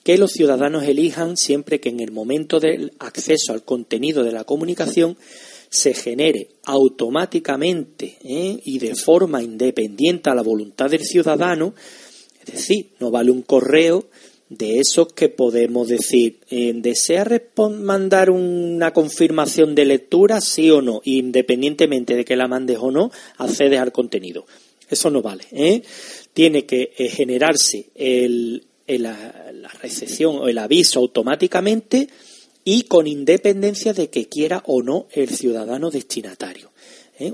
[0.03, 4.43] que los ciudadanos elijan siempre que en el momento del acceso al contenido de la
[4.43, 5.17] comunicación
[5.69, 8.59] se genere automáticamente ¿eh?
[8.63, 11.73] y de forma independiente a la voluntad del ciudadano,
[12.45, 14.05] es decir, no vale un correo
[14.49, 17.25] de esos que podemos decir, eh, ¿desea
[17.79, 21.01] mandar una confirmación de lectura, sí o no?
[21.03, 24.45] Independientemente de que la mandes o no, accedes al contenido.
[24.89, 25.43] Eso no vale.
[25.51, 25.81] ¿eh?
[26.33, 27.87] Tiene que eh, generarse
[28.87, 29.43] la,
[29.81, 32.07] recepción o el aviso automáticamente
[32.63, 36.71] y con independencia de que quiera o no el ciudadano destinatario.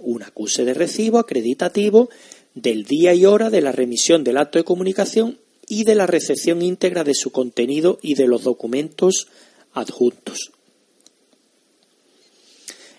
[0.02, 2.10] Un acuse de recibo acreditativo
[2.56, 6.62] del día y hora de la remisión del acto de comunicación y de la recepción
[6.62, 9.28] íntegra de su contenido y de los documentos
[9.74, 10.52] adjuntos.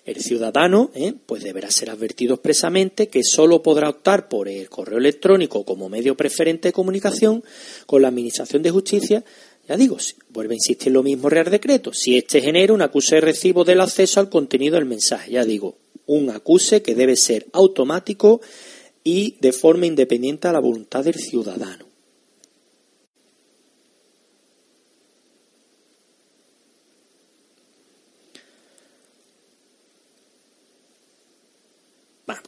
[0.04, 1.14] El ciudadano ¿eh?
[1.24, 6.14] pues deberá ser advertido expresamente que sólo podrá optar por el correo electrónico como medio
[6.14, 7.42] preferente de comunicación
[7.86, 9.24] con la Administración de Justicia.
[9.66, 9.96] Ya digo,
[10.28, 13.80] vuelve a insistir lo mismo Real Decreto, si éste genera un acuse de recibo del
[13.80, 15.32] acceso al contenido del mensaje.
[15.32, 18.42] Ya digo, un acuse que debe ser automático
[19.02, 21.93] y de forma independiente a la voluntad del ciudadano.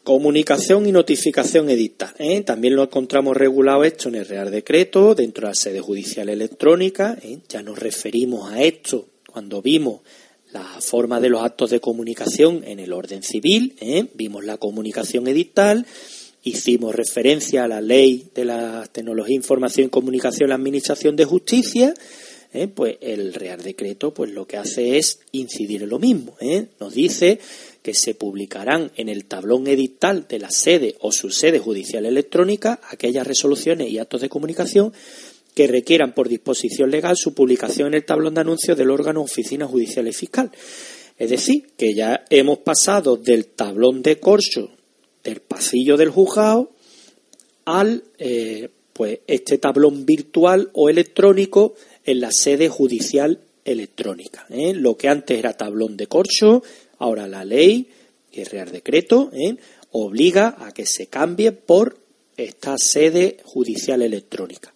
[0.05, 2.15] Comunicación y notificación edital.
[2.19, 2.41] ¿eh?
[2.41, 7.19] También lo encontramos regulado esto en el Real Decreto, dentro de la sede judicial electrónica.
[7.23, 7.41] ¿eh?
[7.49, 10.01] Ya nos referimos a esto cuando vimos
[10.53, 13.77] la forma de los actos de comunicación en el orden civil.
[13.81, 14.07] ¿eh?
[14.15, 15.85] Vimos la comunicación edital,
[16.43, 21.93] hicimos referencia a la ley de la tecnología, información y comunicación, la Administración de Justicia.
[22.75, 26.39] Pues el Real Decreto, pues lo que hace es incidir en lo mismo.
[26.81, 27.39] Nos dice
[27.87, 32.81] que se publicarán en el tablón edital de la sede o su sede judicial electrónica
[32.91, 34.93] aquellas resoluciones y actos de comunicación
[35.55, 39.69] que requieran por disposición legal su publicación en el tablón de anuncios del órgano oficina
[39.69, 40.51] judicial y fiscal.
[41.17, 44.73] Es decir, que ya hemos pasado del tablón de corcho
[45.23, 46.73] del pasillo del juzgado
[47.67, 51.75] al eh, pues este tablón virtual o electrónico
[52.05, 54.47] en la sede judicial electrónica.
[54.51, 54.75] ¿eh?
[54.75, 56.63] Lo que antes era tablón de corcho,
[56.99, 57.89] Ahora la ley
[58.33, 59.57] y el Real Decreto ¿eh?
[59.93, 61.99] obliga a que se cambie por
[62.37, 64.73] esta sede judicial electrónica.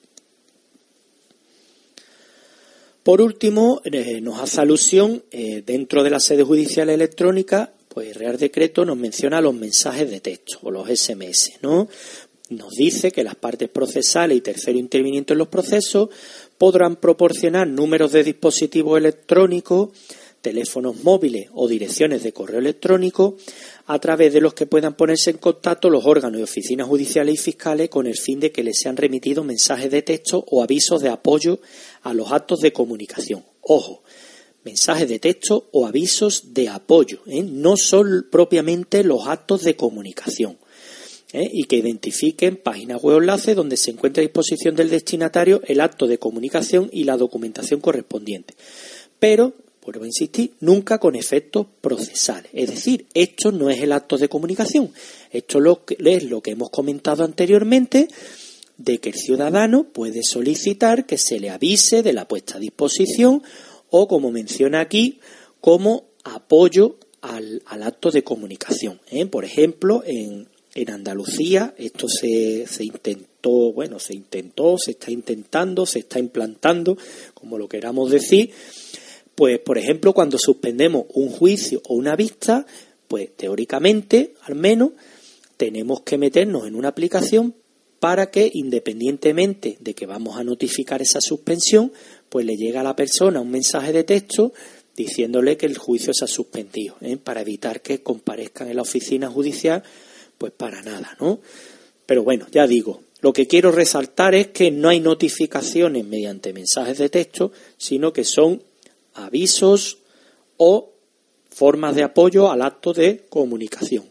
[3.03, 8.15] Por último, eh, nos hace alusión eh, dentro de la sede judicial electrónica, pues el
[8.15, 11.89] Real Decreto nos menciona los mensajes de texto o los SMS, ¿no?
[12.51, 16.11] Nos dice que las partes procesales y tercero interviniente en los procesos
[16.59, 19.91] podrán proporcionar números de dispositivos electrónicos
[20.41, 23.37] teléfonos móviles o direcciones de correo electrónico
[23.87, 27.39] a través de los que puedan ponerse en contacto los órganos y oficinas judiciales y
[27.39, 31.09] fiscales con el fin de que les sean remitidos mensajes de texto o avisos de
[31.09, 31.61] apoyo
[32.03, 33.45] a los actos de comunicación.
[33.61, 34.03] Ojo,
[34.65, 37.43] mensajes de texto o avisos de apoyo, ¿eh?
[37.43, 40.59] no son propiamente los actos de comunicación.
[41.33, 41.49] ¿eh?
[41.53, 45.81] y que identifiquen páginas web o enlaces donde se encuentra a disposición del destinatario el
[45.81, 48.55] acto de comunicación y la documentación correspondiente.
[49.21, 49.55] Pero
[49.85, 52.51] vuelvo insistir, nunca con efectos procesales.
[52.55, 54.93] Es decir, esto no es el acto de comunicación.
[55.31, 58.09] Esto es lo que hemos comentado anteriormente,
[58.77, 63.43] de que el ciudadano puede solicitar que se le avise de la puesta a disposición
[63.91, 65.21] o, como menciona aquí,
[65.61, 69.01] como apoyo al, acto de comunicación.
[69.11, 69.27] ¿eh?
[69.27, 75.85] Por ejemplo, en, en Andalucía esto se, se, intentó, bueno, se intentó, se está intentando,
[75.85, 76.97] se está implantando,
[77.35, 78.51] como lo queramos decir,
[79.35, 82.67] pues por ejemplo cuando suspendemos un juicio o una vista,
[83.09, 84.91] pues teóricamente al menos
[85.57, 87.55] tenemos que meternos en una aplicación
[87.99, 91.93] para que independientemente de que vamos a notificar esa suspensión,
[92.29, 94.53] pues le llegue a la persona un mensaje de texto
[94.97, 97.17] diciéndole que el juicio se ha suspendido, ¿eh?
[97.17, 99.83] para evitar que comparezcan en la oficina judicial,
[100.39, 101.41] pues para nada, ¿no?
[102.07, 106.99] Pero bueno, ya digo, lo que quiero resaltar es que no hay notificaciones mediante mensajes
[106.99, 108.63] de texto, sino que son
[109.15, 109.99] avisos
[110.57, 110.93] o
[111.51, 114.05] formas de apoyo al acto de comunicación.